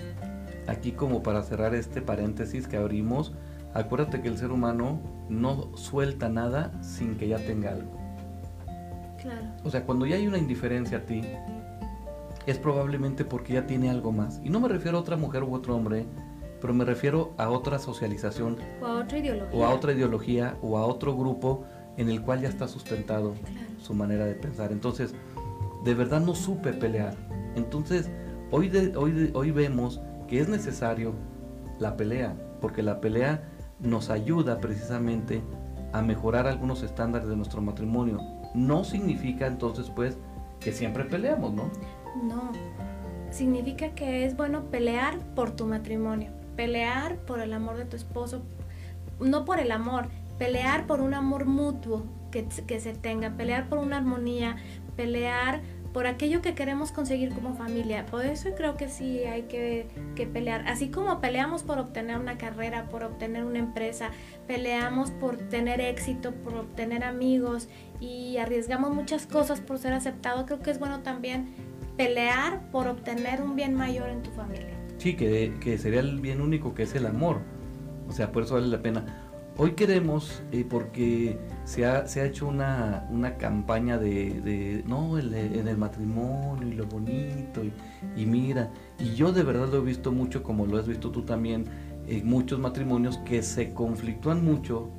aquí 0.67 0.91
como 0.91 1.23
para 1.23 1.41
cerrar 1.41 1.73
este 1.73 2.01
paréntesis 2.01 2.67
que 2.67 2.77
abrimos, 2.77 3.33
acuérdate 3.73 4.21
que 4.21 4.27
el 4.27 4.37
ser 4.37 4.51
humano 4.51 5.01
no 5.29 5.75
suelta 5.75 6.29
nada 6.29 6.71
sin 6.83 7.17
que 7.17 7.27
ya 7.27 7.37
tenga 7.37 7.71
algo. 7.71 7.98
Claro. 9.21 9.47
O 9.63 9.69
sea, 9.69 9.85
cuando 9.85 10.05
ya 10.05 10.15
hay 10.15 10.27
una 10.27 10.37
indiferencia 10.37 10.99
a 10.99 11.01
ti, 11.01 11.21
es 12.45 12.57
probablemente 12.57 13.25
porque 13.25 13.53
ya 13.53 13.67
tiene 13.67 13.89
algo 13.89 14.11
más. 14.11 14.41
Y 14.43 14.49
no 14.49 14.59
me 14.59 14.67
refiero 14.67 14.97
a 14.97 15.01
otra 15.01 15.17
mujer 15.17 15.43
u 15.43 15.53
otro 15.53 15.75
hombre, 15.75 16.05
pero 16.61 16.73
me 16.73 16.85
refiero 16.85 17.33
a 17.37 17.49
otra 17.49 17.79
socialización. 17.79 18.57
O 18.81 18.85
a 18.85 18.99
otra 18.99 19.17
ideología. 19.17 19.59
O 19.59 19.65
a 19.65 19.69
otra 19.69 19.93
ideología, 19.93 20.57
o 20.61 20.77
a 20.77 20.85
otro 20.85 21.15
grupo 21.15 21.65
en 21.97 22.09
el 22.09 22.21
cual 22.21 22.41
ya 22.41 22.49
está 22.49 22.67
sustentado 22.67 23.35
su 23.81 23.93
manera 23.93 24.25
de 24.25 24.35
pensar. 24.35 24.71
Entonces, 24.71 25.13
de 25.83 25.93
verdad 25.93 26.21
no 26.21 26.35
supe 26.35 26.73
pelear. 26.73 27.15
Entonces, 27.55 28.09
hoy, 28.51 28.71
hoy, 28.95 29.31
hoy 29.33 29.51
vemos 29.51 30.01
que 30.27 30.39
es 30.39 30.49
necesario 30.49 31.13
la 31.79 31.97
pelea, 31.97 32.35
porque 32.61 32.83
la 32.83 33.01
pelea 33.01 33.43
nos 33.79 34.09
ayuda 34.09 34.59
precisamente 34.59 35.41
a 35.93 36.01
mejorar 36.01 36.47
algunos 36.47 36.83
estándares 36.83 37.27
de 37.27 37.35
nuestro 37.35 37.61
matrimonio. 37.61 38.19
No 38.53 38.83
significa 38.83 39.47
entonces 39.47 39.89
pues 39.89 40.17
que 40.59 40.71
siempre 40.71 41.05
peleamos, 41.05 41.53
¿no? 41.53 41.69
No, 42.23 42.51
significa 43.31 43.89
que 43.91 44.25
es 44.25 44.35
bueno 44.35 44.63
pelear 44.65 45.19
por 45.35 45.51
tu 45.51 45.65
matrimonio, 45.65 46.31
pelear 46.55 47.17
por 47.17 47.39
el 47.39 47.53
amor 47.53 47.77
de 47.77 47.85
tu 47.85 47.95
esposo, 47.95 48.41
no 49.19 49.45
por 49.45 49.59
el 49.59 49.71
amor, 49.71 50.07
pelear 50.37 50.87
por 50.87 51.01
un 51.01 51.13
amor 51.13 51.45
mutuo 51.45 52.03
que, 52.31 52.47
que 52.67 52.79
se 52.79 52.93
tenga, 52.93 53.31
pelear 53.31 53.69
por 53.69 53.79
una 53.79 53.97
armonía, 53.97 54.57
pelear 54.95 55.61
por 55.93 56.07
aquello 56.07 56.41
que 56.41 56.53
queremos 56.53 56.91
conseguir 56.91 57.33
como 57.33 57.55
familia. 57.55 58.05
Por 58.05 58.25
eso 58.25 58.49
creo 58.55 58.77
que 58.77 58.89
sí 58.89 59.23
hay 59.23 59.43
que, 59.43 59.87
pelear. 60.31 60.67
Así 60.67 60.89
como 60.89 61.19
peleamos 61.21 61.63
por 61.63 61.79
obtener 61.79 62.17
una 62.17 62.37
carrera, 62.37 62.89
por 62.89 63.03
obtener 63.03 63.43
una 63.43 63.59
empresa, 63.59 64.11
peleamos 64.47 65.11
por 65.11 65.37
tener 65.37 65.81
éxito, 65.81 66.31
por 66.31 66.55
obtener 66.55 67.03
amigos 67.03 67.69
y 67.99 68.37
arriesgamos 68.37 68.93
muchas 68.93 69.25
cosas 69.25 69.61
por 69.61 69.79
ser 69.79 69.93
aceptado, 69.93 70.45
creo 70.45 70.59
que 70.61 70.71
es 70.71 70.79
bueno 70.79 71.01
también 71.01 71.47
pelear 71.97 72.69
por 72.71 72.87
obtener 72.87 73.41
un 73.41 73.55
bien 73.55 73.73
mayor 73.73 74.09
en 74.09 74.21
tu 74.21 74.31
familia. 74.31 74.77
Sí, 74.97 75.15
que, 75.15 75.53
que 75.59 75.77
sería 75.77 76.01
el 76.01 76.19
bien 76.19 76.41
único 76.41 76.73
que 76.73 76.83
es 76.83 76.93
el 76.95 77.05
amor. 77.05 77.41
O 78.07 78.11
sea, 78.11 78.31
por 78.31 78.43
eso 78.43 78.55
vale 78.55 78.67
la 78.67 78.81
pena. 78.81 79.18
Hoy 79.61 79.73
queremos, 79.73 80.41
eh, 80.53 80.65
porque 80.67 81.37
se 81.65 81.85
ha, 81.85 82.07
se 82.07 82.21
ha 82.21 82.25
hecho 82.25 82.47
una, 82.47 83.05
una 83.11 83.35
campaña 83.35 83.97
de, 83.97 84.39
de 84.39 84.85
no, 84.87 85.19
en 85.19 85.67
el 85.67 85.77
matrimonio 85.77 86.65
y 86.65 86.75
lo 86.75 86.85
bonito, 86.85 87.61
y, 88.15 88.25
mira, 88.25 88.71
y 88.97 89.15
yo 89.15 89.33
de 89.33 89.43
verdad 89.43 89.67
lo 89.67 89.79
he 89.79 89.81
visto 89.81 90.13
mucho, 90.13 90.43
como 90.43 90.65
lo 90.65 90.77
has 90.77 90.87
visto 90.87 91.11
tú 91.11 91.23
también, 91.23 91.65
en 92.07 92.25
muchos 92.25 92.57
matrimonios 92.57 93.17
que 93.25 93.43
se 93.43 93.73
conflictúan 93.73 94.45
mucho 94.45 94.91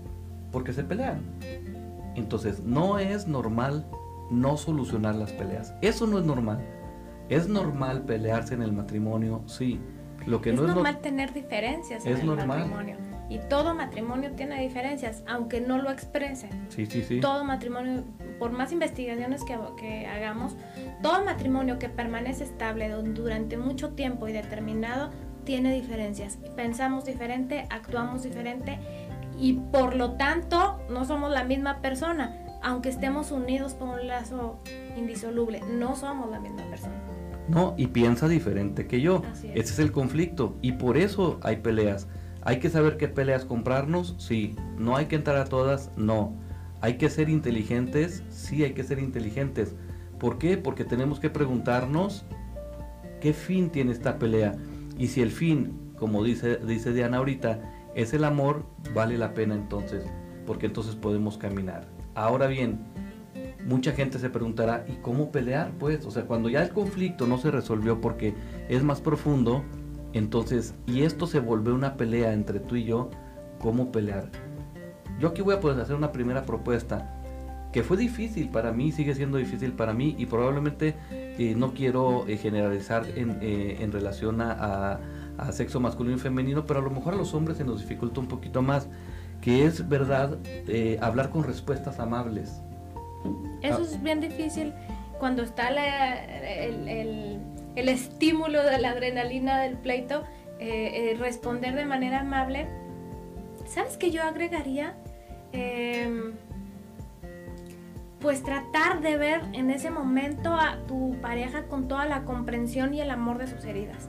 porque 0.53 0.75
se 0.75 0.85
pelean. 0.85 1.23
Entonces, 2.15 2.63
no 2.63 2.99
es 2.99 3.27
normal 3.27 3.87
no 4.31 4.59
solucionar 4.59 5.15
las 5.15 5.33
peleas. 5.33 5.73
Eso 5.81 6.07
no 6.07 6.19
es 6.19 6.27
normal. 6.27 6.61
Es 7.31 7.49
normal 7.49 8.05
pelearse 8.05 8.53
en 8.53 8.61
el 8.61 8.75
matrimonio, 8.75 9.43
sí. 9.47 9.81
Lo 10.27 10.43
que 10.43 10.51
es 10.51 10.57
no 10.57 10.69
es 10.69 10.75
normal 10.75 11.01
tener 11.01 11.33
diferencias 11.33 12.05
en 12.05 12.15
el 12.15 12.27
matrimonio 12.27 13.10
y 13.31 13.39
todo 13.39 13.75
matrimonio 13.75 14.33
tiene 14.33 14.61
diferencias, 14.61 15.23
aunque 15.27 15.61
no 15.61 15.79
lo 15.79 15.91
exprese. 15.91 16.51
Sí, 16.69 16.85
sí, 16.85 17.05
sí. 17.05 17.21
Todo 17.21 17.45
matrimonio, 17.45 18.03
por 18.41 18.51
más 18.51 18.73
investigaciones 18.73 19.45
que, 19.45 19.57
que 19.79 20.07
hagamos, 20.09 20.57
todo 21.01 21.25
matrimonio 21.25 21.79
que 21.79 21.89
permanece 21.89 22.43
estable 22.43 22.89
durante 22.89 23.57
mucho 23.57 23.91
tiempo 23.91 24.29
y 24.29 24.33
determinado 24.33 25.11
tiene 25.45 25.73
diferencias. 25.73 26.39
Pensamos 26.57 27.05
diferente, 27.05 27.67
actuamos 27.71 28.25
diferente 28.25 28.81
y 29.39 29.53
por 29.55 29.95
lo 29.95 30.13
tanto 30.13 30.81
no 30.91 31.05
somos 31.05 31.31
la 31.31 31.45
misma 31.45 31.81
persona. 31.81 32.37
Aunque 32.63 32.89
estemos 32.89 33.31
unidos 33.31 33.75
por 33.75 33.89
un 33.89 34.09
lazo 34.09 34.61
indisoluble, 34.97 35.61
no 35.79 35.95
somos 35.95 36.31
la 36.31 36.41
misma 36.41 36.65
persona. 36.69 36.97
No, 37.49 37.75
y 37.77 37.87
piensa 37.87 38.29
diferente 38.29 38.87
que 38.87 39.01
yo. 39.01 39.23
Ese 39.43 39.59
es 39.61 39.79
el 39.79 39.93
conflicto 39.93 40.57
y 40.63 40.73
por 40.73 40.97
eso 40.97 41.39
hay 41.43 41.57
peleas 41.57 42.09
¿Hay 42.43 42.59
que 42.59 42.71
saber 42.71 42.97
qué 42.97 43.09
peleas 43.09 43.45
comprarnos? 43.45 44.15
Sí. 44.19 44.57
¿No 44.79 44.97
hay 44.97 45.07
que 45.07 45.17
entrar 45.17 45.37
a 45.37 45.45
todas? 45.45 45.91
No. 45.97 46.35
¿Hay 46.81 46.97
que 46.97 47.11
ser 47.11 47.29
inteligentes? 47.29 48.25
Sí, 48.31 48.65
hay 48.65 48.73
que 48.73 48.85
ser 48.85 48.99
inteligentes. 48.99 49.75
¿Por 50.19 50.39
qué? 50.39 50.57
Porque 50.57 50.85
tenemos 50.85 51.21
que 51.21 51.31
preguntarnos 51.31 52.25
qué 53.21 53.33
fin 53.35 53.71
tiene 53.71 53.93
esta 53.93 54.19
pelea. 54.19 54.57
Y 54.99 55.09
si 55.09 55.21
el 55.21 55.31
fin, 55.31 55.93
como 55.99 56.25
dice, 56.25 56.57
dice 56.57 56.93
Diana 56.93 57.19
ahorita, 57.19 57.61
es 57.95 58.15
el 58.15 58.25
amor, 58.25 58.65
vale 58.95 59.19
la 59.19 59.35
pena 59.35 59.55
entonces, 59.55 60.05
porque 60.47 60.67
entonces 60.67 60.95
podemos 60.95 61.37
caminar. 61.39 61.89
Ahora 62.15 62.47
bien, 62.47 62.81
mucha 63.67 63.93
gente 63.93 64.19
se 64.19 64.31
preguntará, 64.31 64.85
¿y 64.89 64.97
cómo 65.03 65.31
pelear? 65.31 65.73
Pues, 65.79 66.05
o 66.07 66.11
sea, 66.11 66.25
cuando 66.25 66.49
ya 66.49 66.63
el 66.63 66.71
conflicto 66.71 67.27
no 67.27 67.39
se 67.39 67.51
resolvió 67.51 68.01
porque 68.01 68.35
es 68.69 68.83
más 68.83 69.01
profundo, 69.01 69.65
entonces, 70.13 70.75
y 70.87 71.03
esto 71.03 71.27
se 71.27 71.41
volvió 71.41 71.75
una 71.75 71.97
pelea 71.97 72.33
entre 72.33 72.61
tú 72.61 72.77
y 72.77 72.85
yo, 72.85 73.11
¿cómo 73.59 73.93
pelear? 73.93 74.29
Yo 75.19 75.29
aquí 75.29 75.43
voy 75.43 75.55
a 75.55 75.61
poder 75.61 75.81
hacer 75.81 75.97
una 75.97 76.13
primera 76.13 76.45
propuesta 76.45 77.17
que 77.73 77.83
fue 77.83 77.97
difícil 77.97 78.49
para 78.49 78.73
mí, 78.73 78.91
sigue 78.91 79.15
siendo 79.15 79.39
difícil 79.39 79.73
para 79.73 79.93
mí 79.93 80.17
y 80.19 80.27
probablemente 80.27 80.97
eh, 81.11 81.55
no 81.57 81.73
quiero 81.73 82.27
eh, 82.27 82.37
generalizar 82.37 83.07
en, 83.17 83.39
eh, 83.41 83.77
en 83.81 83.93
relación 83.93 84.41
a, 84.41 84.99
a, 85.39 85.53
sexo 85.53 85.79
masculino 85.79 86.17
y 86.17 86.21
femenino, 86.21 86.67
pero 86.67 86.81
a 86.81 86.83
lo 86.83 86.91
mejor 86.91 87.15
a 87.15 87.17
los 87.17 87.33
hombres 87.33 87.59
se 87.59 87.65
nos 87.65 87.81
dificulta 87.81 88.21
un 88.21 88.27
poquito 88.27 88.61
más, 88.61 88.89
que 89.41 89.65
es 89.65 89.89
verdad 89.89 90.39
hablar 91.01 91.31
con 91.31 91.45
respuestas 91.45 91.99
amables. 91.99 92.61
Eso 93.63 93.79
ah. 93.79 93.83
es 93.83 94.03
bien 94.03 94.21
difícil 94.21 94.75
cuando 95.19 95.43
está 95.43 95.69
el 95.69 96.89
el 96.89 97.41
estímulo 97.89 98.63
de 98.63 98.79
la 98.79 98.91
adrenalina 98.91 99.61
del 99.61 99.77
pleito, 99.77 100.25
eh, 100.59 101.13
eh, 101.13 101.17
responder 101.19 101.75
de 101.75 101.85
manera 101.85 102.21
amable. 102.21 102.67
¿Sabes 103.67 103.97
qué 103.97 104.11
yo 104.11 104.23
agregaría? 104.23 104.95
Em, 105.53 106.33
pues 108.21 108.43
tratar 108.43 109.01
de 109.01 109.17
ver 109.17 109.41
en 109.55 109.71
ese 109.71 109.91
momento 109.91 110.53
a 110.55 110.79
tu 110.87 111.17
pareja 111.23 111.65
con 111.65 111.89
toda 111.89 112.05
la 112.05 112.25
comprensión 112.25 112.93
y 112.93 113.01
el 113.01 113.11
amor 113.11 113.39
de 113.39 113.47
sus 113.47 113.65
heridas. 113.65 114.09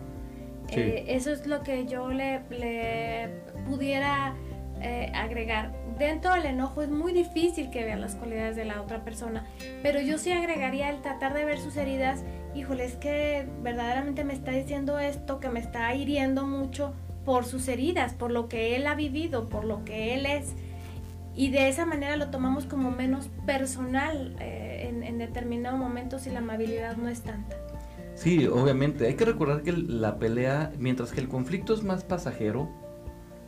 Eh, 0.69 1.05
eso 1.07 1.31
es 1.31 1.47
lo 1.47 1.63
que 1.63 1.85
yo 1.85 2.09
le, 2.09 2.41
le 2.49 3.29
pudiera 3.67 4.35
agregar. 5.13 5.73
Dentro 5.99 6.33
del 6.33 6.47
enojo 6.47 6.81
es 6.81 6.89
muy 6.89 7.13
difícil 7.13 7.69
que 7.69 7.85
vean 7.85 8.01
las 8.01 8.15
cualidades 8.15 8.55
de 8.55 8.65
la 8.65 8.81
otra 8.81 9.03
persona, 9.03 9.45
pero 9.83 10.01
yo 10.01 10.17
sí 10.17 10.31
agregaría 10.31 10.89
el 10.89 11.01
tratar 11.01 11.35
de 11.35 11.45
ver 11.45 11.59
sus 11.59 11.77
heridas 11.77 12.23
híjole, 12.55 12.85
es 12.85 12.95
que 12.95 13.47
verdaderamente 13.61 14.23
me 14.23 14.33
está 14.33 14.51
diciendo 14.51 14.99
esto, 14.99 15.39
que 15.39 15.49
me 15.49 15.59
está 15.59 15.93
hiriendo 15.95 16.45
mucho 16.45 16.93
por 17.25 17.45
sus 17.45 17.67
heridas, 17.67 18.13
por 18.13 18.31
lo 18.31 18.49
que 18.49 18.75
él 18.75 18.87
ha 18.87 18.95
vivido, 18.95 19.47
por 19.47 19.63
lo 19.63 19.83
que 19.85 20.13
él 20.15 20.25
es. 20.25 20.53
Y 21.35 21.49
de 21.49 21.69
esa 21.69 21.85
manera 21.85 22.17
lo 22.17 22.29
tomamos 22.29 22.65
como 22.65 22.91
menos 22.91 23.29
personal 23.45 24.35
eh, 24.39 24.87
en, 24.89 25.03
en 25.03 25.17
determinado 25.17 25.77
momento 25.77 26.19
si 26.19 26.29
la 26.29 26.39
amabilidad 26.39 26.97
no 26.97 27.07
es 27.07 27.21
tanta. 27.21 27.55
Sí, 28.15 28.45
obviamente. 28.47 29.07
Hay 29.07 29.15
que 29.15 29.25
recordar 29.25 29.63
que 29.63 29.71
la 29.71 30.17
pelea, 30.17 30.71
mientras 30.77 31.11
que 31.11 31.21
el 31.21 31.27
conflicto 31.27 31.73
es 31.73 31.83
más 31.83 32.03
pasajero, 32.03 32.69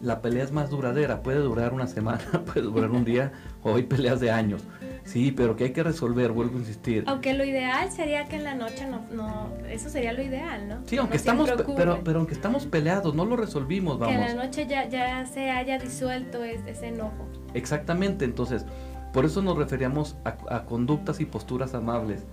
la 0.01 0.21
pelea 0.21 0.43
es 0.43 0.51
más 0.51 0.69
duradera. 0.69 1.21
Puede 1.21 1.39
durar 1.39 1.73
una 1.73 1.87
semana, 1.87 2.23
puede 2.45 2.61
durar 2.61 2.91
un 2.91 3.05
día, 3.05 3.31
o 3.63 3.75
hay 3.75 3.83
peleas 3.83 4.19
de 4.19 4.31
años. 4.31 4.63
Sí, 5.05 5.31
pero 5.31 5.55
que 5.55 5.65
hay 5.65 5.71
que 5.71 5.83
resolver, 5.83 6.31
vuelvo 6.31 6.57
a 6.57 6.59
insistir. 6.59 7.03
Aunque 7.07 7.33
lo 7.33 7.43
ideal 7.43 7.91
sería 7.91 8.25
que 8.25 8.37
en 8.37 8.43
la 8.43 8.55
noche 8.55 8.87
no, 8.89 9.05
no 9.11 9.49
eso 9.69 9.89
sería 9.89 10.13
lo 10.13 10.21
ideal, 10.21 10.67
¿no? 10.67 10.77
Sí, 10.85 10.97
aunque 10.97 11.17
estamos, 11.17 11.51
pero, 11.75 12.01
pero 12.03 12.19
aunque 12.19 12.33
estamos 12.33 12.65
peleados, 12.65 13.13
no 13.13 13.25
lo 13.25 13.35
resolvimos, 13.35 13.99
vamos. 13.99 14.15
Que 14.15 14.21
en 14.21 14.37
la 14.37 14.45
noche 14.45 14.65
ya, 14.67 14.87
ya 14.87 15.25
se 15.25 15.49
haya 15.51 15.77
disuelto 15.77 16.43
ese 16.43 16.87
enojo. 16.87 17.27
Exactamente, 17.53 18.25
entonces, 18.25 18.65
Por 19.11 19.25
eso 19.25 19.41
nos 19.41 19.57
referíamos 19.57 20.15
a, 20.23 20.63
conductas 20.65 21.19
y 21.19 21.25
posturas 21.25 21.73
amables. 21.73 22.25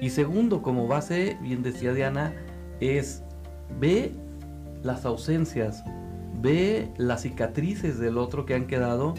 Y 0.00 0.10
segundo, 0.10 0.62
como 0.62 0.86
base, 0.86 1.36
bien 1.40 1.62
decía 1.62 1.92
Diana, 1.92 2.32
es 2.80 3.22
ve 3.80 4.12
las 4.82 5.04
ausencias, 5.04 5.82
ve 6.40 6.88
las 6.96 7.22
cicatrices 7.22 7.98
del 7.98 8.18
otro 8.18 8.46
que 8.46 8.54
han 8.54 8.66
quedado 8.66 9.14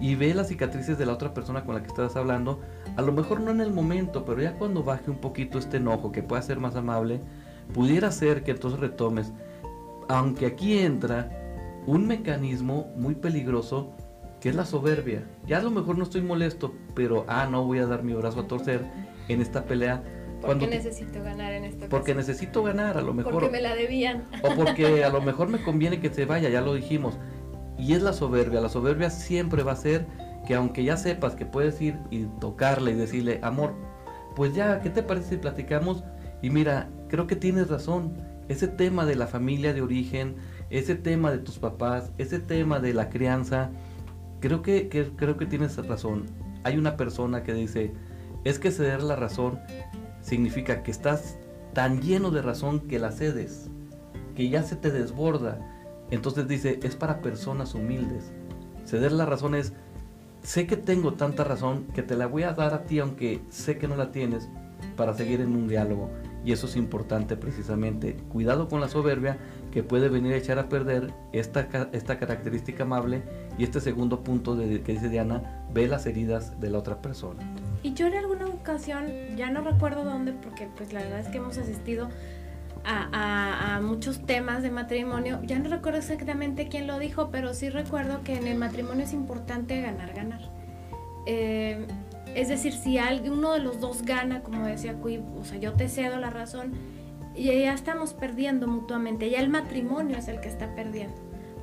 y 0.00 0.14
ve 0.14 0.34
las 0.34 0.48
cicatrices 0.48 0.98
de 0.98 1.06
la 1.06 1.12
otra 1.12 1.34
persona 1.34 1.64
con 1.64 1.74
la 1.74 1.82
que 1.82 1.88
estás 1.88 2.16
hablando. 2.16 2.60
A 2.96 3.02
lo 3.02 3.12
mejor 3.12 3.40
no 3.40 3.50
en 3.50 3.60
el 3.60 3.72
momento, 3.72 4.24
pero 4.24 4.40
ya 4.40 4.54
cuando 4.54 4.82
baje 4.82 5.10
un 5.10 5.18
poquito 5.18 5.58
este 5.58 5.76
enojo, 5.76 6.10
que 6.10 6.22
pueda 6.22 6.40
ser 6.42 6.58
más 6.58 6.74
amable, 6.74 7.20
pudiera 7.74 8.10
ser 8.10 8.42
que 8.42 8.52
entonces 8.52 8.80
retomes. 8.80 9.32
Aunque 10.08 10.46
aquí 10.46 10.78
entra 10.78 11.30
un 11.86 12.06
mecanismo 12.06 12.90
muy 12.96 13.14
peligroso 13.14 13.92
que 14.40 14.48
es 14.48 14.54
la 14.54 14.64
soberbia. 14.64 15.22
Ya 15.46 15.58
a 15.58 15.62
lo 15.62 15.70
mejor 15.70 15.98
no 15.98 16.04
estoy 16.04 16.22
molesto, 16.22 16.74
pero 16.94 17.24
ah, 17.28 17.46
no 17.50 17.64
voy 17.64 17.78
a 17.78 17.86
dar 17.86 18.02
mi 18.02 18.14
brazo 18.14 18.40
a 18.40 18.48
torcer 18.48 18.84
en 19.28 19.42
esta 19.42 19.64
pelea. 19.64 20.02
Porque 20.40 20.66
necesito 20.66 21.22
ganar 21.22 21.52
en 21.52 21.64
esta 21.64 21.86
Porque 21.90 22.14
necesito 22.14 22.62
ganar, 22.62 22.96
a 22.96 23.02
lo 23.02 23.12
mejor. 23.12 23.34
Porque 23.34 23.50
me 23.50 23.60
la 23.60 23.74
debían. 23.74 24.24
O 24.42 24.54
porque 24.54 25.04
a 25.04 25.10
lo 25.10 25.20
mejor 25.20 25.48
me 25.48 25.62
conviene 25.62 26.00
que 26.00 26.08
se 26.08 26.24
vaya, 26.24 26.48
ya 26.48 26.62
lo 26.62 26.72
dijimos. 26.72 27.18
Y 27.80 27.94
es 27.94 28.02
la 28.02 28.12
soberbia. 28.12 28.60
La 28.60 28.68
soberbia 28.68 29.10
siempre 29.10 29.62
va 29.62 29.72
a 29.72 29.76
ser 29.76 30.06
que 30.46 30.54
aunque 30.54 30.84
ya 30.84 30.96
sepas 30.96 31.34
que 31.34 31.46
puedes 31.46 31.80
ir 31.80 31.98
y 32.10 32.24
tocarle 32.40 32.92
y 32.92 32.94
decirle, 32.94 33.40
amor, 33.42 33.74
pues 34.36 34.54
ya, 34.54 34.80
¿qué 34.80 34.90
te 34.90 35.02
parece 35.02 35.30
si 35.30 35.36
platicamos? 35.36 36.04
Y 36.42 36.50
mira, 36.50 36.90
creo 37.08 37.26
que 37.26 37.36
tienes 37.36 37.68
razón. 37.68 38.14
Ese 38.48 38.68
tema 38.68 39.06
de 39.06 39.14
la 39.14 39.26
familia 39.26 39.72
de 39.72 39.80
origen, 39.80 40.36
ese 40.70 40.94
tema 40.94 41.30
de 41.30 41.38
tus 41.38 41.58
papás, 41.58 42.12
ese 42.18 42.38
tema 42.38 42.80
de 42.80 42.94
la 42.94 43.08
crianza, 43.08 43.70
creo 44.40 44.62
que, 44.62 44.88
creo 45.16 45.36
que 45.36 45.46
tienes 45.46 45.76
razón. 45.86 46.26
Hay 46.64 46.76
una 46.76 46.96
persona 46.96 47.42
que 47.42 47.54
dice, 47.54 47.92
es 48.44 48.58
que 48.58 48.70
ceder 48.70 49.02
la 49.02 49.16
razón 49.16 49.58
significa 50.20 50.82
que 50.82 50.90
estás 50.90 51.38
tan 51.72 52.02
lleno 52.02 52.30
de 52.30 52.42
razón 52.42 52.80
que 52.80 52.98
la 52.98 53.12
cedes, 53.12 53.70
que 54.34 54.48
ya 54.48 54.62
se 54.62 54.76
te 54.76 54.90
desborda. 54.90 55.58
Entonces 56.10 56.48
dice, 56.48 56.80
es 56.82 56.96
para 56.96 57.20
personas 57.20 57.74
humildes. 57.74 58.32
Ceder 58.84 59.12
la 59.12 59.26
razón 59.26 59.54
es, 59.54 59.72
sé 60.42 60.66
que 60.66 60.76
tengo 60.76 61.14
tanta 61.14 61.44
razón 61.44 61.86
que 61.94 62.02
te 62.02 62.16
la 62.16 62.26
voy 62.26 62.42
a 62.42 62.52
dar 62.52 62.74
a 62.74 62.84
ti 62.84 62.98
aunque 62.98 63.40
sé 63.50 63.78
que 63.78 63.88
no 63.88 63.96
la 63.96 64.10
tienes 64.10 64.48
para 64.96 65.14
seguir 65.14 65.40
en 65.40 65.54
un 65.54 65.68
diálogo. 65.68 66.10
Y 66.44 66.52
eso 66.52 66.66
es 66.66 66.76
importante 66.76 67.36
precisamente. 67.36 68.16
Cuidado 68.30 68.68
con 68.68 68.80
la 68.80 68.88
soberbia 68.88 69.38
que 69.70 69.82
puede 69.82 70.08
venir 70.08 70.32
a 70.32 70.36
echar 70.36 70.58
a 70.58 70.68
perder 70.68 71.12
esta, 71.32 71.68
esta 71.92 72.18
característica 72.18 72.84
amable 72.84 73.22
y 73.58 73.64
este 73.64 73.80
segundo 73.80 74.24
punto 74.24 74.56
de, 74.56 74.82
que 74.82 74.92
dice 74.92 75.10
Diana, 75.10 75.66
ve 75.72 75.86
las 75.86 76.06
heridas 76.06 76.58
de 76.60 76.70
la 76.70 76.78
otra 76.78 77.02
persona. 77.02 77.40
Y 77.82 77.92
yo 77.92 78.06
en 78.06 78.14
alguna 78.14 78.46
ocasión, 78.46 79.06
ya 79.36 79.50
no 79.50 79.60
recuerdo 79.60 80.04
dónde, 80.04 80.32
porque 80.32 80.68
pues 80.76 80.92
la 80.92 81.00
verdad 81.02 81.20
es 81.20 81.28
que 81.28 81.38
hemos 81.38 81.58
asistido 81.58 82.08
a, 82.84 83.80
muchos 83.82 84.24
temas 84.26 84.62
de 84.62 84.70
matrimonio, 84.70 85.40
ya 85.44 85.58
no 85.58 85.68
recuerdo 85.68 85.98
exactamente 85.98 86.68
quién 86.68 86.86
lo 86.86 86.98
dijo, 86.98 87.30
pero 87.30 87.54
sí 87.54 87.70
recuerdo 87.70 88.22
que 88.22 88.36
en 88.36 88.46
el 88.46 88.58
matrimonio 88.58 89.04
es 89.04 89.12
importante 89.12 89.80
ganar, 89.80 90.12
ganar. 90.14 90.40
Eh, 91.26 91.86
es 92.34 92.48
decir, 92.48 92.72
si 92.72 92.98
uno 93.28 93.52
de 93.52 93.60
los 93.60 93.80
dos 93.80 94.02
gana, 94.02 94.42
como 94.42 94.66
decía 94.66 94.94
Cui, 94.94 95.22
o 95.38 95.44
sea, 95.44 95.58
yo 95.58 95.72
te 95.72 95.88
cedo 95.88 96.18
la 96.18 96.30
razón, 96.30 96.72
y 97.34 97.44
ya 97.44 97.72
estamos 97.74 98.12
perdiendo 98.12 98.66
mutuamente, 98.66 99.30
ya 99.30 99.40
el 99.40 99.48
matrimonio 99.48 100.16
es 100.16 100.28
el 100.28 100.40
que 100.40 100.48
está 100.48 100.74
perdiendo, 100.74 101.16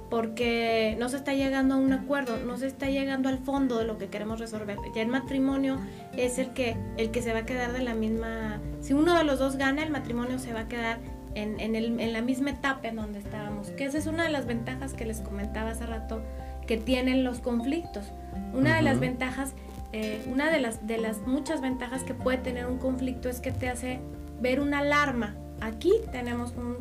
porque 0.10 0.96
no 1.00 1.10
se 1.10 1.18
está 1.18 1.34
llegando 1.34 1.76
a 1.76 1.78
un 1.78 1.92
acuerdo, 1.94 2.38
no 2.38 2.58
se 2.58 2.68
está 2.68 2.90
llegando 2.90 3.30
al 3.30 3.40
fondo 3.40 3.78
de 3.78 3.86
lo 3.86 3.98
que 3.98 4.08
queremos 4.08 4.40
resolver. 4.40 4.78
Ya 4.96 5.02
el 5.02 5.10
matrimonio 5.10 5.78
es 6.16 6.38
el 6.38 6.54
que, 6.54 6.78
el 6.98 7.12
que 7.12 7.22
se 7.22 7.34
va 7.34 7.40
a 7.40 7.46
quedar 7.46 7.74
de 7.74 7.82
la 7.82 7.94
misma, 7.94 8.60
si 8.82 8.94
uno 8.94 9.18
de 9.18 9.24
los 9.24 9.40
dos 9.40 9.58
gana, 9.58 9.84
el 9.84 9.92
matrimonio 9.92 10.40
se 10.40 10.54
va 10.54 10.62
a 10.62 10.68
quedar 10.68 11.00
en, 11.36 11.60
en, 11.60 11.76
el, 11.76 12.00
en 12.00 12.14
la 12.14 12.22
misma 12.22 12.52
etapa 12.52 12.88
en 12.88 12.96
donde 12.96 13.20
estábamos, 13.20 13.70
que 13.72 13.86
esa 13.86 13.98
es 13.98 14.08
una 14.08 14.24
de 14.24 14.30
las 14.30 14.46
ventajas 14.46 14.94
que 14.94 15.06
les 15.06 15.22
comentaba 15.22 15.72
hace 15.72 15.86
rato 15.86 16.22
que 16.66 16.78
tienen 16.78 17.24
los 17.24 17.40
conflictos. 17.40 18.06
Una 18.54 18.76
de 18.76 18.82
las 18.82 19.00
ventajas 19.00 19.54
eh, 19.94 20.22
una 20.28 20.52
de 20.52 20.60
las, 20.60 20.86
de 20.86 20.98
las 20.98 21.22
muchas 21.22 21.62
ventajas 21.62 22.04
que 22.04 22.14
puede 22.14 22.38
tener 22.38 22.66
un 22.66 22.78
conflicto 22.78 23.30
es 23.30 23.40
que 23.40 23.52
te 23.52 23.70
hace 23.70 24.00
ver 24.42 24.60
una 24.60 24.80
alarma. 24.80 25.36
Aquí 25.62 25.94
tenemos 26.12 26.54
un, 26.56 26.78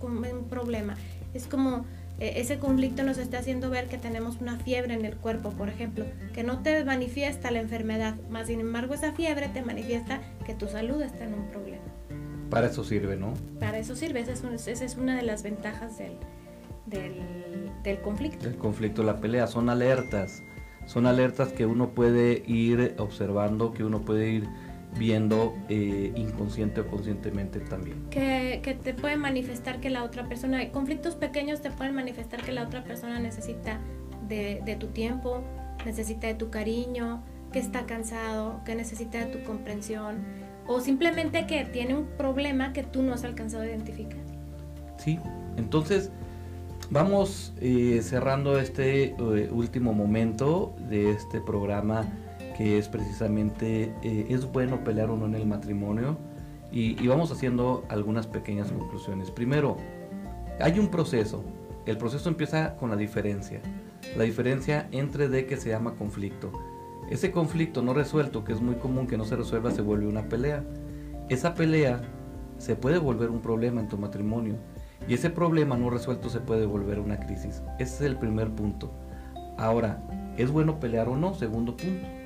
un, 0.00 0.44
problema. 0.48 0.94
Es 1.34 1.46
como 1.46 1.84
ese 2.20 2.58
conflicto 2.58 3.02
nos 3.02 3.18
está 3.18 3.38
haciendo 3.38 3.70
ver 3.70 3.86
que 3.86 3.98
tenemos 3.98 4.40
una 4.40 4.58
fiebre 4.58 4.94
en 4.94 5.04
el 5.04 5.16
cuerpo, 5.16 5.50
por 5.50 5.68
ejemplo, 5.68 6.04
que 6.34 6.44
no 6.44 6.62
te 6.62 6.84
manifiesta 6.84 7.50
la 7.50 7.60
enfermedad, 7.60 8.14
más 8.28 8.48
sin 8.48 8.60
embargo 8.60 8.94
esa 8.94 9.12
fiebre 9.12 9.48
te 9.48 9.62
manifiesta 9.62 10.20
que 10.44 10.54
tu 10.54 10.68
salud 10.68 11.00
está 11.00 11.24
en 11.24 11.34
un 11.34 11.48
problema. 11.48 11.82
Para 12.50 12.66
eso 12.66 12.84
sirve, 12.84 13.16
¿no? 13.16 13.32
Para 13.58 13.78
eso 13.78 13.96
sirve, 13.96 14.20
esa 14.20 14.32
es, 14.32 14.68
esa 14.68 14.84
es 14.84 14.96
una 14.96 15.16
de 15.16 15.22
las 15.22 15.42
ventajas 15.42 15.96
del, 15.98 16.12
del, 16.86 17.14
del 17.82 18.00
conflicto. 18.00 18.46
El 18.46 18.56
conflicto, 18.56 19.02
la 19.02 19.20
pelea, 19.20 19.46
son 19.46 19.70
alertas 19.70 20.42
son 20.90 21.06
alertas 21.06 21.52
que 21.52 21.66
uno 21.66 21.90
puede 21.90 22.42
ir 22.48 22.96
observando, 22.98 23.72
que 23.72 23.84
uno 23.84 24.00
puede 24.00 24.30
ir 24.30 24.48
viendo 24.98 25.54
eh, 25.68 26.12
inconsciente 26.16 26.80
o 26.80 26.86
conscientemente 26.86 27.60
también. 27.60 28.06
Que, 28.10 28.60
que, 28.62 28.74
te 28.74 28.94
pueden 28.94 29.20
manifestar 29.20 29.80
que 29.80 29.90
la 29.90 30.04
otra 30.04 30.28
persona, 30.28 30.68
conflictos 30.70 31.14
pequeños 31.14 31.60
te 31.60 31.70
pueden 31.70 31.94
manifestar 31.94 32.42
que 32.42 32.52
la 32.52 32.64
otra 32.64 32.84
persona 32.84 33.18
necesita 33.20 33.80
de, 34.28 34.62
de 34.64 34.76
tu 34.76 34.88
tiempo, 34.88 35.42
necesita 35.84 36.26
de 36.26 36.34
tu 36.34 36.50
cariño, 36.50 37.22
que 37.52 37.58
está 37.58 37.86
cansado, 37.86 38.60
que 38.64 38.74
necesita 38.74 39.18
de 39.18 39.26
tu 39.26 39.44
comprensión 39.44 40.18
o 40.66 40.80
simplemente 40.80 41.46
que 41.46 41.64
tiene 41.64 41.96
un 41.96 42.06
problema 42.16 42.72
que 42.72 42.84
tú 42.84 43.02
no 43.02 43.12
has 43.12 43.24
alcanzado 43.24 43.64
a 43.64 43.66
identificar. 43.66 44.20
Sí, 44.98 45.18
entonces 45.56 46.10
Vamos 46.92 47.52
eh, 47.60 48.00
cerrando 48.02 48.58
este 48.58 49.10
eh, 49.10 49.48
último 49.52 49.92
momento 49.92 50.74
de 50.88 51.12
este 51.12 51.40
programa 51.40 52.04
es 52.60 52.88
precisamente, 52.88 53.94
eh, 54.02 54.26
es 54.28 54.50
bueno 54.50 54.84
pelear 54.84 55.10
o 55.10 55.16
no 55.16 55.26
en 55.26 55.34
el 55.34 55.46
matrimonio 55.46 56.18
y, 56.70 57.06
vamos 57.08 57.32
haciendo 57.32 57.84
algunas 57.88 58.26
pequeñas 58.26 58.70
conclusiones. 58.70 59.30
Primero, 59.30 59.76
hay 60.60 60.78
un 60.78 60.88
proceso. 60.88 61.42
El 61.86 61.96
proceso 61.96 62.28
empieza 62.28 62.76
con 62.76 62.90
la 62.90 62.96
diferencia. 62.96 63.60
La 64.16 64.24
diferencia 64.24 64.88
entre 64.92 65.28
de 65.28 65.46
que 65.46 65.56
se 65.56 65.70
llama 65.70 65.94
conflicto. 65.94 66.52
Ese 67.10 67.32
conflicto 67.32 67.82
no 67.82 67.92
resuelto, 67.92 68.44
que 68.44 68.52
es 68.52 68.60
muy 68.60 68.76
común 68.76 69.06
que 69.06 69.16
no 69.16 69.24
se 69.24 69.36
resuelva, 69.36 69.72
se 69.72 69.82
vuelve 69.82 70.06
una 70.06 70.28
pelea. 70.28 70.62
Esa 71.28 71.54
pelea 71.54 72.02
se 72.58 72.76
puede 72.76 72.98
volver 72.98 73.30
un 73.30 73.40
problema 73.40 73.80
en 73.80 73.88
tu 73.88 73.96
matrimonio 73.98 74.56
y 75.08 75.14
ese 75.14 75.30
problema 75.30 75.76
no 75.76 75.90
resuelto 75.90 76.28
se 76.28 76.40
puede 76.40 76.66
volver 76.66 77.00
una 77.00 77.18
crisis. 77.18 77.62
Ese 77.78 77.94
es 77.94 78.00
el 78.02 78.16
primer 78.18 78.50
punto. 78.50 78.92
Ahora, 79.56 80.02
¿es 80.36 80.50
bueno 80.50 80.78
pelear 80.78 81.08
o 81.08 81.16
no? 81.16 81.34
Segundo 81.34 81.76
punto. 81.76 82.19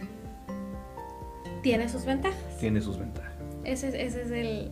Tiene 1.64 1.88
sus 1.88 2.04
ventajas. 2.04 2.58
Tiene 2.60 2.82
sus 2.82 2.98
ventajas. 2.98 3.32
Esa 3.64 3.88
es, 3.88 3.94
ese 3.94 4.70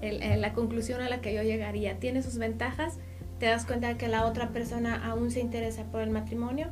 es 0.00 0.38
la 0.38 0.52
conclusión 0.52 1.00
a 1.00 1.08
la 1.08 1.20
que 1.20 1.34
yo 1.34 1.42
llegaría. 1.42 1.98
Tiene 1.98 2.22
sus 2.22 2.38
ventajas. 2.38 2.98
Te 3.40 3.46
das 3.46 3.66
cuenta 3.66 3.88
de 3.88 3.96
que 3.96 4.06
la 4.06 4.24
otra 4.24 4.50
persona 4.50 5.04
aún 5.04 5.32
se 5.32 5.40
interesa 5.40 5.82
por 5.90 6.00
el 6.00 6.10
matrimonio. 6.10 6.68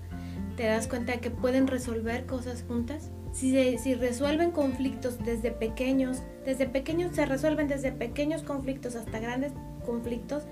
Te 0.56 0.66
das 0.66 0.86
cuenta 0.86 1.12
de 1.12 1.18
que 1.18 1.32
pueden 1.32 1.66
resolver 1.66 2.26
cosas 2.26 2.64
juntas. 2.66 3.10
Si, 3.32 3.76
si 3.78 3.94
resuelven 3.94 4.52
conflictos 4.52 5.18
desde 5.24 5.50
pequeños, 5.50 6.22
desde 6.44 6.66
pequeños 6.66 7.16
se 7.16 7.26
resuelven 7.26 7.66
desde 7.66 7.90
pequeños 7.90 8.44
conflictos 8.44 8.94
hasta 8.94 9.18
grandes 9.18 9.52
conflictos, 9.84 10.44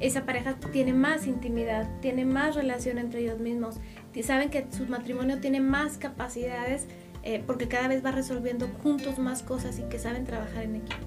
esa 0.00 0.24
pareja 0.24 0.54
tiene 0.72 0.92
más 0.92 1.26
intimidad, 1.26 1.88
tiene 2.00 2.24
más 2.24 2.54
relación 2.54 2.98
entre 2.98 3.20
ellos 3.20 3.40
mismos, 3.40 3.76
saben 4.22 4.50
que 4.50 4.66
su 4.70 4.86
matrimonio 4.86 5.40
tiene 5.40 5.60
más 5.60 5.98
capacidades 5.98 6.86
eh, 7.24 7.42
porque 7.46 7.68
cada 7.68 7.88
vez 7.88 8.04
va 8.04 8.10
resolviendo 8.10 8.68
juntos 8.82 9.18
más 9.18 9.42
cosas 9.42 9.78
y 9.78 9.82
que 9.84 9.98
saben 9.98 10.24
trabajar 10.24 10.64
en 10.64 10.76
equipo. 10.76 11.02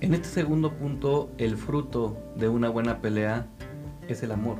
En 0.00 0.12
este 0.12 0.28
segundo 0.28 0.72
punto, 0.72 1.30
el 1.38 1.56
fruto 1.56 2.16
de 2.36 2.48
una 2.48 2.68
buena 2.68 3.00
pelea 3.00 3.46
es 4.08 4.24
el 4.24 4.32
amor. 4.32 4.58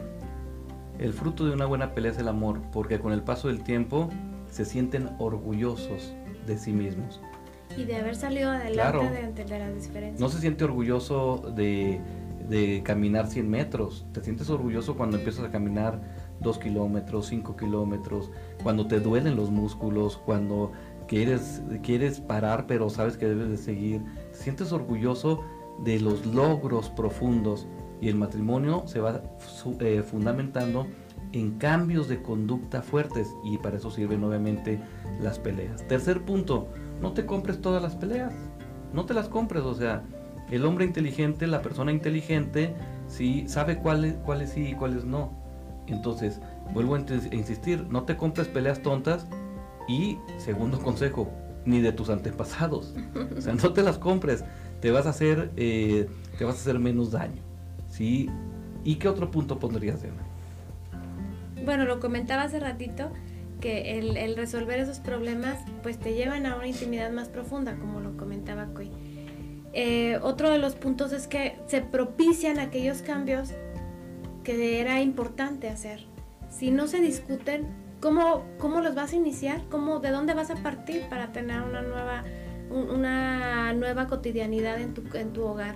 El 0.99 1.13
fruto 1.13 1.45
de 1.45 1.53
una 1.53 1.67
buena 1.67 1.95
pelea 1.95 2.13
es 2.13 2.19
el 2.19 2.29
amor, 2.29 2.63
porque 2.73 3.01
con 3.01 3.13
el 3.13 3.23
paso 3.23 3.49
del 3.49 3.65
tiempo 3.65 4.09
se 4.49 4.65
sienten 4.65 5.11
orgullosos 5.19 6.15
de 6.47 6.59
sí 6.59 6.73
mismos. 6.73 7.21
Y 7.77 7.85
de 7.85 7.97
haber 7.97 8.15
salido 8.15 8.51
adelante 8.51 9.11
de 9.11 9.21
entender 9.21 9.61
las 9.61 9.75
diferencias. 9.75 10.21
No 10.21 10.29
se 10.29 10.39
siente 10.39 10.63
orgulloso 10.63 11.53
de, 11.57 12.01
de 12.49 12.83
caminar 12.85 13.27
100 13.27 13.51
metros. 13.51 14.07
Te 14.13 14.23
sientes 14.23 14.49
orgulloso 14.49 14.97
cuando 14.97 15.17
empiezas 15.17 15.45
a 15.45 15.51
caminar 15.51 16.01
2 16.41 16.59
kilómetros, 16.59 17.27
5 17.27 17.57
kilómetros, 17.57 18.31
cuando 18.63 18.87
te 18.87 19.01
duelen 19.01 19.37
los 19.37 19.51
músculos, 19.51 20.17
cuando 20.17 20.73
quieres, 21.07 21.63
quieres 21.83 22.21
parar 22.21 22.67
pero 22.67 22.91
sabes 22.91 23.17
que 23.17 23.27
debes 23.27 23.49
de 23.49 23.57
seguir. 23.57 24.03
Te 24.33 24.39
sientes 24.39 24.73
orgulloso 24.73 25.43
de 25.85 26.01
los 26.01 26.27
logros 26.27 26.91
profundos 26.91 27.67
y 28.01 28.09
el 28.09 28.17
matrimonio 28.17 28.85
se 28.87 29.01
va 29.01 29.23
eh, 29.81 30.03
fundamentando 30.03 30.87
en 31.33 31.59
cambios 31.59 32.09
de 32.09 32.23
conducta 32.23 32.83
fuertes 32.83 33.35
y 33.45 33.59
para 33.59 33.77
eso 33.77 33.91
sirven 33.91 34.23
obviamente 34.23 34.81
las 35.21 35.39
peleas. 35.39 35.87
Tercer 35.89 36.23
punto, 36.23 36.69
no 37.01 37.13
te 37.13 37.27
compres 37.27 37.61
todas 37.61 37.83
las 37.83 37.97
peleas, 37.97 38.33
no 38.93 39.05
te 39.05 39.15
las 39.15 39.29
compres, 39.29 39.65
o 39.65 39.75
sea, 39.75 40.05
el 40.51 40.65
hombre 40.65 40.85
inteligente, 40.85 41.47
la 41.47 41.63
persona 41.63 41.91
inteligente, 41.91 42.75
sí 43.09 43.45
sabe 43.49 43.79
cuáles, 43.79 44.15
cuáles 44.25 44.51
sí 44.51 44.69
y 44.69 44.75
cuáles 44.75 45.05
no. 45.05 45.33
Entonces, 45.87 46.41
vuelvo 46.73 46.95
a 46.95 47.01
insistir, 47.33 47.87
no 47.89 48.05
te 48.05 48.17
compres 48.17 48.49
peleas 48.49 48.83
tontas 48.83 49.27
y 49.89 50.19
segundo 50.39 50.81
consejo, 50.81 51.31
ni 51.65 51.81
de 51.81 51.93
tus 51.93 52.11
antepasados. 52.11 52.95
O 53.37 53.41
sea, 53.41 53.55
no 53.55 53.73
te 53.73 53.83
las 53.83 53.99
compres, 53.99 54.45
te 54.81 54.91
vas 54.91 55.07
a 55.07 55.11
hacer, 55.11 55.51
eh, 55.57 56.09
te 56.39 56.45
vas 56.45 56.57
a 56.57 56.59
hacer 56.59 56.79
menos 56.79 57.11
daño. 57.11 57.43
¿sí? 57.95 58.29
¿Y 58.85 58.97
qué 58.97 59.09
otro 59.09 59.31
punto 59.31 59.59
pondrías, 59.59 60.03
Diana? 60.03 60.23
Bueno, 61.65 61.85
lo 61.85 62.01
comentaba 62.01 62.43
hace 62.43 62.61
ratito, 62.61 63.11
que 63.61 63.99
el, 63.99 64.37
resolver 64.37 64.79
esos 64.79 64.99
problemas 64.99 65.59
pues 65.83 65.99
te 65.99 66.13
llevan 66.15 66.45
a 66.45 66.57
una 66.57 66.67
intimidad 66.67 67.11
más 67.11 67.29
profunda, 67.29 67.77
como 67.77 68.01
lo 68.01 68.17
comentaba 68.17 68.67
Coy. 68.75 68.91
Eh, 69.73 70.19
otro 70.23 70.51
de 70.51 70.59
los 70.59 70.75
puntos 70.75 71.13
es 71.13 71.27
que 71.27 71.57
se 71.67 71.81
propician 71.81 72.59
aquellos 72.59 73.01
cambios 73.01 73.51
que 74.45 74.81
era 74.81 75.01
importante 75.01 75.69
hacer. 75.69 76.07
Si 76.51 76.71
no 76.71 76.87
se 76.87 77.01
discuten, 77.01 77.67
¿cómo, 78.01 78.45
cómo 78.59 78.81
los 78.81 78.95
vas 78.95 79.13
a 79.13 79.17
iniciar? 79.17 79.63
¿Cómo, 79.71 79.99
¿De 79.99 80.11
dónde 80.11 80.35
vas 80.35 80.51
a 80.51 80.57
partir 80.57 81.03
para 81.09 81.33
tener 81.33 81.63
una 81.63 81.83
nueva, 81.83 82.23
una 82.71 83.73
nueva 83.73 84.07
cotidianidad 84.07 84.81
en 84.81 84.95
tu, 84.95 85.03
en 85.17 85.33
tu 85.33 85.43
hogar? 85.43 85.75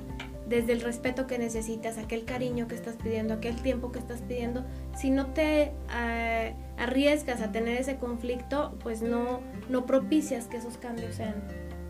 Desde 0.48 0.72
el 0.72 0.80
respeto 0.80 1.26
que 1.26 1.38
necesitas, 1.38 1.98
aquel 1.98 2.24
cariño 2.24 2.68
que 2.68 2.74
estás 2.74 2.96
pidiendo, 2.96 3.34
aquel 3.34 3.56
tiempo 3.56 3.92
que 3.92 3.98
estás 3.98 4.22
pidiendo. 4.22 4.64
Si 4.96 5.10
no 5.10 5.26
te 5.26 5.72
eh, 5.94 6.54
arriesgas 6.78 7.42
a 7.42 7.52
tener 7.52 7.76
ese 7.76 7.96
conflicto, 7.96 8.78
pues 8.82 9.02
no, 9.02 9.40
no 9.68 9.84
propicias 9.84 10.46
que 10.46 10.56
esos 10.58 10.78
cambios 10.78 11.16
sean 11.16 11.34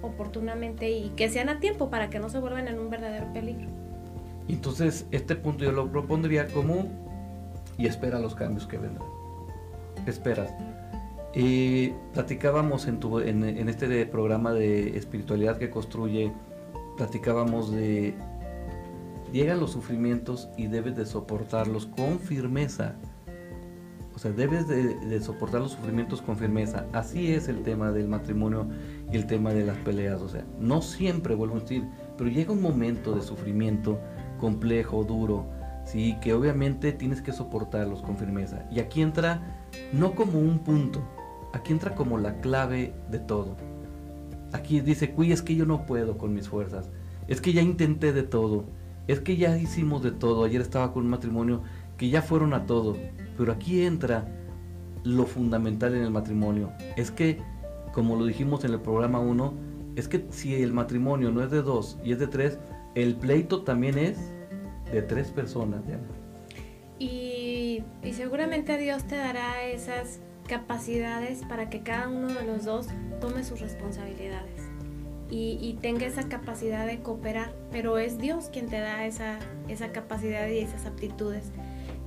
oportunamente 0.02 0.90
y 0.90 1.10
que 1.10 1.28
sean 1.28 1.48
a 1.48 1.60
tiempo 1.60 1.90
para 1.90 2.10
que 2.10 2.18
no 2.18 2.28
se 2.30 2.38
vuelvan 2.38 2.68
en 2.68 2.78
un 2.78 2.90
verdadero 2.90 3.32
peligro. 3.32 3.77
Entonces, 4.48 5.06
este 5.10 5.36
punto 5.36 5.64
yo 5.64 5.72
lo 5.72 5.90
propondría 5.90 6.48
como 6.48 6.88
y 7.76 7.86
espera 7.86 8.18
los 8.18 8.34
cambios 8.34 8.66
que 8.66 8.78
vendrán. 8.78 9.08
Esperas. 10.06 10.52
Eh, 11.34 11.94
platicábamos 12.14 12.86
en, 12.86 12.98
tu, 12.98 13.20
en, 13.20 13.44
en, 13.44 13.68
este 13.68 14.06
programa 14.06 14.52
de 14.52 14.96
espiritualidad 14.96 15.58
que 15.58 15.70
construye, 15.70 16.32
platicábamos 16.96 17.70
de 17.70 18.14
llegan 19.32 19.60
los 19.60 19.72
sufrimientos 19.72 20.48
y 20.56 20.66
debes 20.66 20.96
de 20.96 21.06
soportarlos 21.06 21.86
con 21.86 22.18
firmeza. 22.18 22.94
O 24.14 24.18
sea, 24.18 24.32
debes 24.32 24.66
de, 24.66 24.96
de, 24.96 25.20
soportar 25.20 25.60
los 25.60 25.72
sufrimientos 25.72 26.20
con 26.22 26.36
firmeza. 26.36 26.86
Así 26.92 27.32
es 27.32 27.46
el 27.46 27.62
tema 27.62 27.92
del 27.92 28.08
matrimonio 28.08 28.66
y 29.12 29.16
el 29.16 29.26
tema 29.26 29.52
de 29.52 29.64
las 29.64 29.76
peleas. 29.78 30.20
O 30.22 30.28
sea, 30.28 30.44
no 30.58 30.82
siempre 30.82 31.36
vuelvo 31.36 31.56
a 31.56 31.60
decir, 31.60 31.84
pero 32.16 32.28
llega 32.28 32.52
un 32.52 32.62
momento 32.62 33.14
de 33.14 33.22
sufrimiento 33.22 34.00
complejo, 34.38 35.04
duro, 35.04 35.46
¿sí? 35.84 36.16
que 36.20 36.32
obviamente 36.32 36.92
tienes 36.92 37.20
que 37.20 37.32
soportarlos 37.32 38.02
con 38.02 38.16
firmeza. 38.16 38.64
Y 38.70 38.80
aquí 38.80 39.02
entra 39.02 39.42
no 39.92 40.14
como 40.14 40.38
un 40.38 40.60
punto, 40.60 41.02
aquí 41.52 41.72
entra 41.72 41.94
como 41.94 42.18
la 42.18 42.40
clave 42.40 42.94
de 43.10 43.18
todo. 43.18 43.56
Aquí 44.52 44.80
dice, 44.80 45.10
cuy, 45.12 45.32
es 45.32 45.42
que 45.42 45.54
yo 45.54 45.66
no 45.66 45.84
puedo 45.84 46.16
con 46.16 46.34
mis 46.34 46.48
fuerzas, 46.48 46.88
es 47.26 47.40
que 47.40 47.52
ya 47.52 47.60
intenté 47.60 48.12
de 48.12 48.22
todo, 48.22 48.64
es 49.06 49.20
que 49.20 49.36
ya 49.36 49.56
hicimos 49.58 50.02
de 50.02 50.12
todo. 50.12 50.44
Ayer 50.44 50.60
estaba 50.60 50.92
con 50.92 51.04
un 51.04 51.10
matrimonio 51.10 51.62
que 51.96 52.08
ya 52.08 52.22
fueron 52.22 52.54
a 52.54 52.66
todo, 52.66 52.96
pero 53.36 53.52
aquí 53.52 53.82
entra 53.82 54.26
lo 55.04 55.26
fundamental 55.26 55.94
en 55.94 56.02
el 56.02 56.10
matrimonio. 56.10 56.72
Es 56.96 57.10
que, 57.10 57.40
como 57.92 58.16
lo 58.16 58.24
dijimos 58.24 58.64
en 58.64 58.72
el 58.72 58.80
programa 58.80 59.18
1, 59.18 59.54
es 59.96 60.08
que 60.08 60.26
si 60.30 60.54
el 60.54 60.72
matrimonio 60.72 61.30
no 61.30 61.42
es 61.42 61.50
de 61.50 61.62
dos 61.62 61.98
y 62.04 62.12
es 62.12 62.18
de 62.18 62.28
tres, 62.28 62.58
el 63.02 63.16
pleito 63.16 63.62
también 63.62 63.98
es 63.98 64.18
de 64.92 65.02
tres 65.02 65.30
personas, 65.30 65.86
Diana. 65.86 66.08
Y, 66.98 67.82
y 68.02 68.12
seguramente 68.12 68.76
Dios 68.78 69.04
te 69.04 69.16
dará 69.16 69.62
esas 69.64 70.20
capacidades 70.48 71.42
para 71.48 71.70
que 71.70 71.82
cada 71.82 72.08
uno 72.08 72.28
de 72.28 72.44
los 72.44 72.64
dos 72.64 72.88
tome 73.20 73.44
sus 73.44 73.60
responsabilidades 73.60 74.68
y, 75.30 75.76
tenga 75.82 76.06
esa 76.06 76.28
capacidad 76.28 76.86
de 76.86 77.00
cooperar, 77.00 77.52
pero 77.70 77.98
es 77.98 78.18
Dios 78.18 78.48
quien 78.50 78.66
te 78.66 78.80
da 78.80 79.06
esa, 79.06 79.38
esa 79.68 79.92
capacidad 79.92 80.48
y 80.48 80.58
esas 80.58 80.86
aptitudes. 80.86 81.52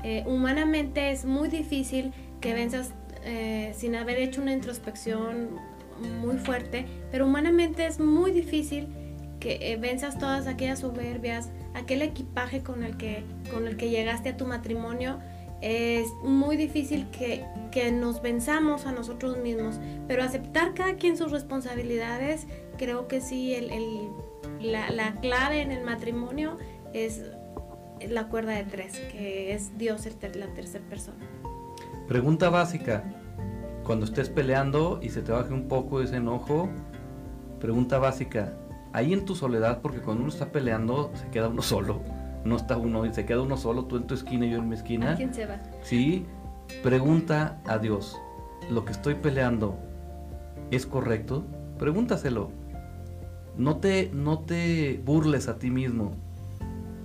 Eh, 0.04 0.23
humanamente 0.25 1.12
es 1.12 1.25
muy 1.25 1.49
difícil 1.49 2.13
que 2.39 2.54
venzas 2.54 2.93
eh, 3.23 3.73
sin 3.75 3.95
haber 3.95 4.17
hecho 4.17 4.41
una 4.41 4.54
introspección 4.54 5.49
muy 6.21 6.38
fuerte, 6.38 6.88
pero 7.12 7.27
humanamente 7.27 7.86
es 7.86 7.99
muy 7.99 8.32
difícil 8.32 8.88
que 9.41 9.73
eh, 9.73 9.75
venzas 9.75 10.17
todas 10.17 10.47
aquellas 10.47 10.80
soberbias, 10.80 11.49
aquel 11.73 12.04
equipaje 12.04 12.62
con 12.62 12.84
el 12.84 12.95
que, 12.95 13.25
con 13.51 13.67
el 13.67 13.75
que 13.75 13.89
llegaste 13.89 14.30
a 14.30 14.38
tu 14.38 14.45
matrimonio, 14.45 15.19
es 15.62 16.08
muy 16.23 16.56
difícil 16.56 17.08
que, 17.12 17.43
que, 17.71 17.91
nos 17.91 18.21
venzamos 18.21 18.86
a 18.86 18.91
nosotros 18.91 19.38
mismos, 19.38 19.80
pero 20.08 20.23
aceptar 20.23 20.73
cada 20.73 20.95
quien 20.95 21.17
sus 21.17 21.32
responsabilidades, 21.32 22.47
creo 22.77 23.08
que 23.08 23.19
sí, 23.19 23.54
el, 23.54 23.71
el, 23.71 24.10
la, 24.62 24.89
la, 24.89 25.15
clave 25.15 25.62
en 25.62 25.71
el 25.71 25.84
matrimonio 25.84 26.58
es 26.93 27.21
la 28.08 28.27
cuerda 28.27 28.54
de 28.54 28.63
tres, 28.63 28.99
que 29.12 29.54
es 29.54 29.77
Dios 29.77 30.06
el 30.06 30.39
la 30.39 30.47
tercera 30.47 30.84
persona. 30.86 31.25
Pregunta 32.08 32.49
básica, 32.49 33.04
cuando 33.84 34.06
estés 34.06 34.30
peleando 34.30 34.99
y 35.01 35.10
se 35.10 35.21
te 35.21 35.32
baje 35.32 35.54
un 35.54 35.67
poco 35.67 36.01
ese 36.01 36.17
enojo, 36.17 36.69
pregunta 37.60 37.99
básica, 37.99 38.54
ahí 38.93 39.13
en 39.13 39.25
tu 39.25 39.36
soledad, 39.36 39.82
porque 39.82 39.99
cuando 39.99 40.23
uno 40.23 40.32
está 40.32 40.51
peleando 40.51 41.12
se 41.13 41.30
queda 41.30 41.49
uno 41.49 41.62
solo, 41.62 42.01
no 42.43 42.56
está 42.56 42.77
uno, 42.77 43.06
y 43.06 43.13
se 43.13 43.25
queda 43.25 43.41
uno 43.41 43.58
solo, 43.58 43.86
tú 43.86 43.97
en 43.97 44.08
tu 44.08 44.13
esquina 44.13 44.45
y 44.45 44.51
yo 44.51 44.58
en 44.58 44.69
mi 44.69 44.75
esquina. 44.75 45.13
¿A 45.13 45.15
quién 45.15 45.34
se 45.34 45.45
va? 45.45 45.62
Sí, 45.82 46.25
pregunta 46.84 47.62
a 47.67 47.77
Dios, 47.77 48.19
¿lo 48.69 48.86
que 48.86 48.91
estoy 48.91 49.15
peleando 49.15 49.77
es 50.71 50.86
correcto? 50.86 51.45
Pregúntaselo. 51.77 52.51
No 53.58 53.77
te, 53.77 54.10
no 54.13 54.39
te 54.39 55.01
burles 55.06 55.47
a 55.49 55.60
ti 55.60 55.69
mismo. 55.69 56.13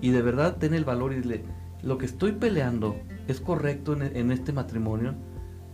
Y 0.00 0.10
de 0.10 0.22
verdad 0.22 0.56
ten 0.56 0.74
el 0.74 0.84
valor 0.84 1.12
y 1.12 1.16
dile, 1.16 1.44
lo 1.82 1.98
que 1.98 2.06
estoy 2.06 2.32
peleando 2.32 2.96
es 3.26 3.40
correcto 3.40 3.94
en, 3.94 4.16
en 4.16 4.30
este 4.30 4.52
matrimonio. 4.52 5.14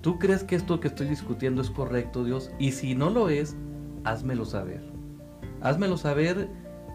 ¿Tú 0.00 0.18
crees 0.18 0.42
que 0.42 0.56
esto 0.56 0.80
que 0.80 0.88
estoy 0.88 1.08
discutiendo 1.08 1.62
es 1.62 1.70
correcto, 1.70 2.24
Dios? 2.24 2.50
Y 2.58 2.72
si 2.72 2.94
no 2.94 3.10
lo 3.10 3.28
es, 3.28 3.56
házmelo 4.04 4.44
saber. 4.44 4.91
Házmelo 5.62 5.96
saber 5.96 6.48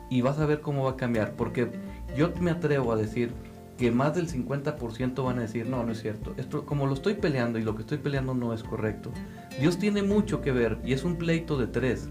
y 0.10 0.22
vas 0.22 0.40
a 0.40 0.46
ver 0.46 0.62
cómo 0.62 0.84
va 0.84 0.92
a 0.92 0.96
cambiar. 0.98 1.34
Porque 1.34 1.72
yo 2.16 2.32
me 2.40 2.52
atrevo 2.52 2.92
a 2.92 2.96
decir 2.96 3.32
que 3.78 3.92
más 3.92 4.16
del 4.16 4.28
50% 4.28 5.24
van 5.24 5.38
a 5.38 5.42
decir, 5.42 5.68
no, 5.68 5.84
no 5.84 5.92
es 5.92 6.02
cierto. 6.02 6.34
Esto, 6.38 6.66
como 6.66 6.88
lo 6.88 6.94
estoy 6.94 7.14
peleando 7.16 7.60
y 7.60 7.64
lo 7.64 7.76
que 7.76 7.82
estoy 7.82 8.00
peleando 8.00 8.34
no 8.34 8.54
es 8.54 8.64
correcto. 8.64 9.12
Dios 9.60 9.78
tiene 9.78 10.02
mucho 10.02 10.42
que 10.42 10.52
ver 10.52 10.80
y 10.84 10.94
es 10.94 11.04
un 11.04 11.18
pleito 11.18 11.58
de 11.58 11.68
tres. 11.68 12.10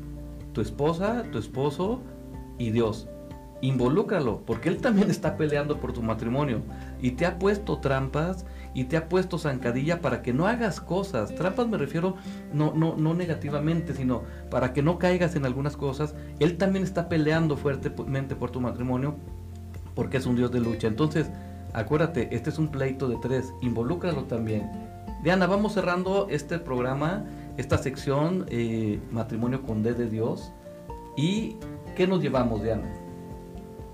Tu 0.52 0.60
esposa, 0.60 1.24
tu 1.30 1.38
esposo 1.38 2.00
y 2.58 2.70
Dios. 2.70 3.08
Involúcralo, 3.62 4.42
porque 4.46 4.68
Él 4.68 4.78
también 4.78 5.10
está 5.10 5.36
peleando 5.36 5.80
por 5.80 5.92
tu 5.92 6.02
matrimonio 6.02 6.60
y 7.00 7.12
te 7.12 7.26
ha 7.26 7.38
puesto 7.38 7.78
trampas 7.78 8.44
y 8.76 8.84
te 8.84 8.98
ha 8.98 9.08
puesto 9.08 9.38
zancadilla 9.38 10.02
para 10.02 10.20
que 10.20 10.34
no 10.34 10.46
hagas 10.46 10.82
cosas. 10.82 11.34
Trampas 11.34 11.66
me 11.66 11.78
refiero 11.78 12.16
no, 12.52 12.74
no, 12.74 12.94
no 12.94 13.14
negativamente, 13.14 13.94
sino 13.94 14.24
para 14.50 14.74
que 14.74 14.82
no 14.82 14.98
caigas 14.98 15.34
en 15.34 15.46
algunas 15.46 15.78
cosas. 15.78 16.14
Él 16.40 16.58
también 16.58 16.84
está 16.84 17.08
peleando 17.08 17.56
fuertemente 17.56 18.36
por 18.36 18.50
tu 18.50 18.60
matrimonio 18.60 19.16
porque 19.94 20.18
es 20.18 20.26
un 20.26 20.36
Dios 20.36 20.52
de 20.52 20.60
lucha. 20.60 20.88
Entonces, 20.88 21.30
acuérdate, 21.72 22.28
este 22.36 22.50
es 22.50 22.58
un 22.58 22.68
pleito 22.68 23.08
de 23.08 23.16
tres, 23.16 23.50
involúcralo 23.62 24.24
también. 24.24 24.70
Diana, 25.22 25.46
vamos 25.46 25.72
cerrando 25.72 26.26
este 26.28 26.58
programa, 26.58 27.24
esta 27.56 27.78
sección, 27.78 28.44
eh, 28.50 29.00
matrimonio 29.10 29.62
con 29.62 29.82
D 29.82 29.94
de 29.94 30.10
Dios. 30.10 30.52
¿Y 31.16 31.56
qué 31.96 32.06
nos 32.06 32.20
llevamos, 32.20 32.62
Diana? 32.62 32.92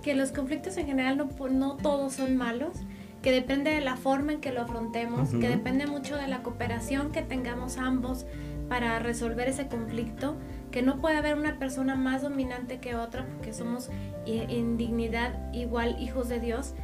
que 0.02 0.14
los 0.14 0.32
conflictos 0.32 0.76
en 0.76 0.86
general 0.86 1.16
no, 1.16 1.28
no 1.48 1.76
todos 1.76 2.14
son 2.14 2.36
malos, 2.36 2.72
que 3.22 3.30
depende 3.30 3.70
de 3.70 3.80
la 3.80 3.96
forma 3.96 4.32
en 4.32 4.40
que 4.40 4.52
lo 4.52 4.62
afrontemos, 4.62 5.30
que 5.30 5.48
depende 5.48 5.86
mucho 5.86 6.16
de 6.16 6.26
la 6.26 6.42
cooperación 6.42 7.12
que 7.12 7.22
tengamos 7.22 7.78
ambos 7.78 8.26
para 8.68 8.98
resolver 8.98 9.48
ese 9.48 9.68
conflicto, 9.68 10.36
que 10.70 10.82
no 10.82 11.00
puede 11.00 11.16
haber 11.16 11.36
una 11.36 11.58
persona 11.58 11.94
más 11.94 12.22
dominante 12.22 12.78
que 12.78 12.94
otra 12.96 13.26
porque 13.26 13.52
somos 13.52 13.90
en 14.26 14.76
dignidad 14.76 15.52
igual 15.52 15.96
hijos 16.00 16.28
de 16.28 16.40
Dios 16.40 16.74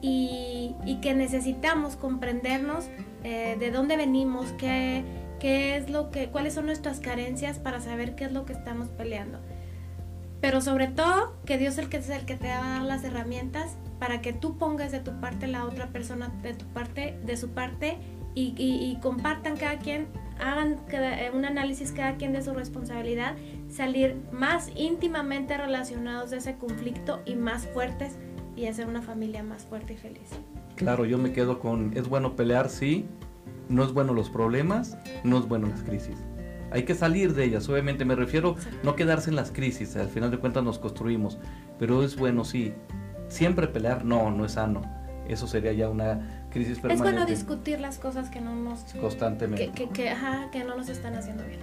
y, 0.00 0.74
que 1.02 1.14
necesitamos 1.14 1.96
comprendernos 1.96 2.88
eh, 3.24 3.56
de 3.58 3.70
dónde 3.70 3.96
venimos, 3.96 4.46
qué, 4.58 5.04
qué 5.38 5.76
es 5.76 5.90
lo 5.90 6.10
que, 6.10 6.28
cuáles 6.28 6.54
son 6.54 6.66
nuestras 6.66 6.98
carencias 7.00 7.58
para 7.58 7.80
saber 7.80 8.14
qué 8.14 8.24
es 8.24 8.32
lo 8.32 8.44
que 8.44 8.52
estamos 8.52 8.88
peleando. 8.88 9.38
Pero 10.40 10.60
sobre 10.60 10.86
todo, 10.86 11.36
que 11.44 11.58
Dios 11.58 11.74
es 11.74 11.78
el 11.78 11.88
que 11.88 11.96
es 11.96 12.10
el 12.10 12.24
que 12.24 12.36
te 12.36 12.48
va 12.48 12.64
a 12.64 12.78
dar 12.78 12.82
las 12.82 13.04
herramientas 13.04 13.76
para 13.98 14.20
que 14.20 14.32
tú 14.32 14.56
pongas 14.56 14.92
de 14.92 15.00
tu 15.00 15.20
parte 15.20 15.48
la 15.48 15.64
otra 15.64 15.88
persona 15.88 16.32
de 16.42 16.54
tu 16.54 16.64
parte, 16.66 17.18
de 17.24 17.36
su 17.36 17.50
parte 17.50 17.98
y, 18.34 18.96
compartan 19.02 19.56
cada 19.56 19.78
quien, 19.78 20.06
hagan 20.38 20.76
eh, 20.92 21.30
un 21.34 21.44
análisis 21.44 21.90
cada 21.90 22.16
quien 22.16 22.32
de 22.32 22.42
su 22.42 22.54
responsabilidad, 22.54 23.34
salir 23.68 24.16
más 24.30 24.70
íntimamente 24.76 25.56
relacionados 25.56 26.30
de 26.30 26.36
ese 26.36 26.56
conflicto 26.56 27.20
y 27.24 27.34
más 27.34 27.66
fuertes 27.66 28.16
y 28.54 28.66
hacer 28.66 28.86
una 28.86 29.02
familia 29.02 29.42
más 29.42 29.64
fuerte 29.64 29.94
y 29.94 29.96
feliz. 29.96 30.30
Claro, 30.76 31.04
yo 31.04 31.18
me 31.18 31.32
quedo 31.32 31.58
con, 31.58 31.96
es 31.96 32.08
bueno 32.08 32.36
pelear, 32.36 32.68
sí, 32.68 33.06
no 33.68 33.82
es 33.82 33.92
bueno 33.92 34.14
los 34.14 34.30
problemas, 34.30 34.96
no 35.24 35.38
es 35.38 35.48
bueno 35.48 35.66
las 35.66 35.82
crisis. 35.82 36.16
Hay 36.70 36.84
que 36.84 36.94
salir 36.94 37.34
de 37.34 37.44
ellas, 37.44 37.68
obviamente 37.68 38.04
me 38.04 38.14
refiero 38.14 38.56
no 38.82 38.94
quedarse 38.96 39.30
en 39.30 39.36
las 39.36 39.50
crisis, 39.50 39.96
al 39.96 40.08
final 40.08 40.30
de 40.30 40.38
cuentas 40.38 40.62
nos 40.62 40.78
construimos, 40.78 41.38
pero 41.78 42.02
es 42.02 42.16
bueno, 42.16 42.44
sí, 42.44 42.74
siempre 43.28 43.68
pelear, 43.68 44.04
no, 44.04 44.30
no 44.30 44.44
es 44.44 44.52
sano. 44.52 44.82
Eso 45.28 45.46
sería 45.46 45.72
ya 45.72 45.90
una 45.90 46.46
crisis 46.50 46.78
permanente. 46.78 47.08
Es 47.08 47.14
bueno 47.14 47.26
discutir 47.26 47.80
las 47.80 47.98
cosas 47.98 48.30
que 48.30 48.40
no 48.40 48.54
nos... 48.54 48.80
Constantemente. 48.98 49.70
Que, 49.72 49.88
que, 49.90 50.08
ajá, 50.08 50.50
que 50.50 50.64
no 50.64 50.74
nos 50.74 50.88
están 50.88 51.14
haciendo 51.14 51.44
bien. 51.44 51.60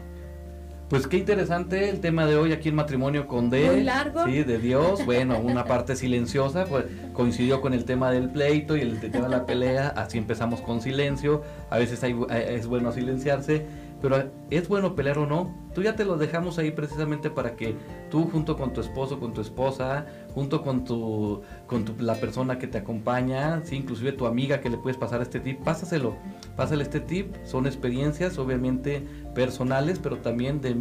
Pues 0.89 1.07
qué 1.07 1.17
interesante 1.17 1.89
el 1.89 1.99
tema 1.99 2.27
de 2.27 2.35
hoy 2.35 2.53
aquí 2.53 2.69
en 2.69 2.75
Matrimonio 2.75 3.27
con 3.27 3.49
D. 3.49 3.71
Muy 3.71 3.83
largo. 3.83 4.25
Sí, 4.25 4.43
de 4.43 4.59
Dios. 4.59 5.03
Bueno, 5.03 5.39
una 5.39 5.65
parte 5.65 5.95
silenciosa, 5.95 6.65
pues 6.65 6.85
coincidió 7.13 7.59
con 7.59 7.73
el 7.73 7.85
tema 7.85 8.11
del 8.11 8.29
pleito 8.29 8.77
y 8.77 8.81
el 8.81 8.99
tema 8.99 9.23
de 9.23 9.29
la 9.29 9.47
pelea. 9.47 9.87
Así 9.87 10.19
empezamos 10.19 10.61
con 10.61 10.81
silencio. 10.81 11.41
A 11.71 11.79
veces 11.79 12.03
hay, 12.03 12.13
eh, 12.29 12.57
es 12.59 12.67
bueno 12.67 12.91
silenciarse 12.91 13.65
pero 14.01 14.29
¿es 14.49 14.67
bueno 14.67 14.95
pelear 14.95 15.17
o 15.17 15.25
no? 15.25 15.53
Tú 15.73 15.81
ya 15.81 15.95
te 15.95 16.05
lo 16.05 16.17
dejamos 16.17 16.57
ahí 16.57 16.71
precisamente 16.71 17.29
para 17.29 17.55
que 17.55 17.75
tú 18.09 18.29
junto 18.29 18.55
con 18.55 18.71
tu 18.71 18.79
esposo, 18.79 19.19
con 19.19 19.33
tu 19.33 19.41
esposa, 19.41 20.05
junto 20.33 20.61
con 20.61 20.85
tu 20.85 21.41
con 21.67 21.85
la 21.99 22.15
persona 22.15 22.57
que 22.57 22.67
te 22.67 22.77
acompaña, 22.77 23.61
sí, 23.65 23.75
inclusive 23.77 24.13
tu 24.13 24.25
amiga 24.25 24.61
que 24.61 24.69
le 24.69 24.77
puedes 24.77 24.97
pasar 24.97 25.21
este 25.21 25.39
tip, 25.39 25.61
pásaselo. 25.63 26.15
Pásale 26.55 26.83
este 26.83 27.01
tip, 27.01 27.35
son 27.43 27.65
experiencias 27.65 28.37
obviamente 28.37 29.05
personales, 29.33 29.99
pero 29.99 30.17
también 30.17 30.61
de 30.61 30.75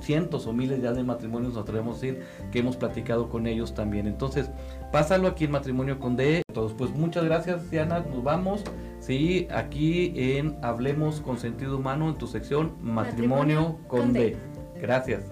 cientos 0.00 0.46
o 0.46 0.52
miles 0.52 0.80
ya 0.80 0.92
de 0.92 1.02
matrimonios, 1.02 1.54
nos 1.54 1.62
atrevemos 1.62 1.96
a 1.96 2.00
decir, 2.00 2.22
que 2.52 2.60
hemos 2.60 2.76
platicado 2.76 3.28
con 3.28 3.46
ellos 3.46 3.74
también. 3.74 4.06
Entonces, 4.06 4.50
pásalo 4.92 5.26
aquí 5.28 5.44
en 5.44 5.50
Matrimonio 5.50 5.98
con 5.98 6.16
D. 6.16 6.42
Entonces, 6.48 6.76
pues 6.78 6.90
muchas 6.90 7.24
gracias, 7.24 7.70
Diana, 7.70 8.00
nos 8.00 8.22
vamos. 8.22 8.62
Sí, 9.10 9.48
aquí 9.50 10.12
en 10.14 10.56
Hablemos 10.62 11.20
con 11.20 11.36
Sentido 11.36 11.78
Humano, 11.78 12.10
en 12.10 12.14
tu 12.14 12.28
sección 12.28 12.76
Matrimonio, 12.80 13.80
con, 13.88 14.12
D. 14.12 14.36
Gracias. 14.80 15.24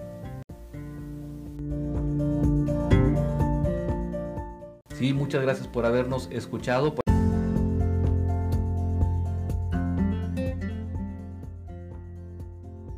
Sí, 4.95 5.13
muchas 5.13 5.43
gracias 5.43 5.69
por 5.69 5.85
habernos 5.85 6.27
escuchado. 6.29 6.93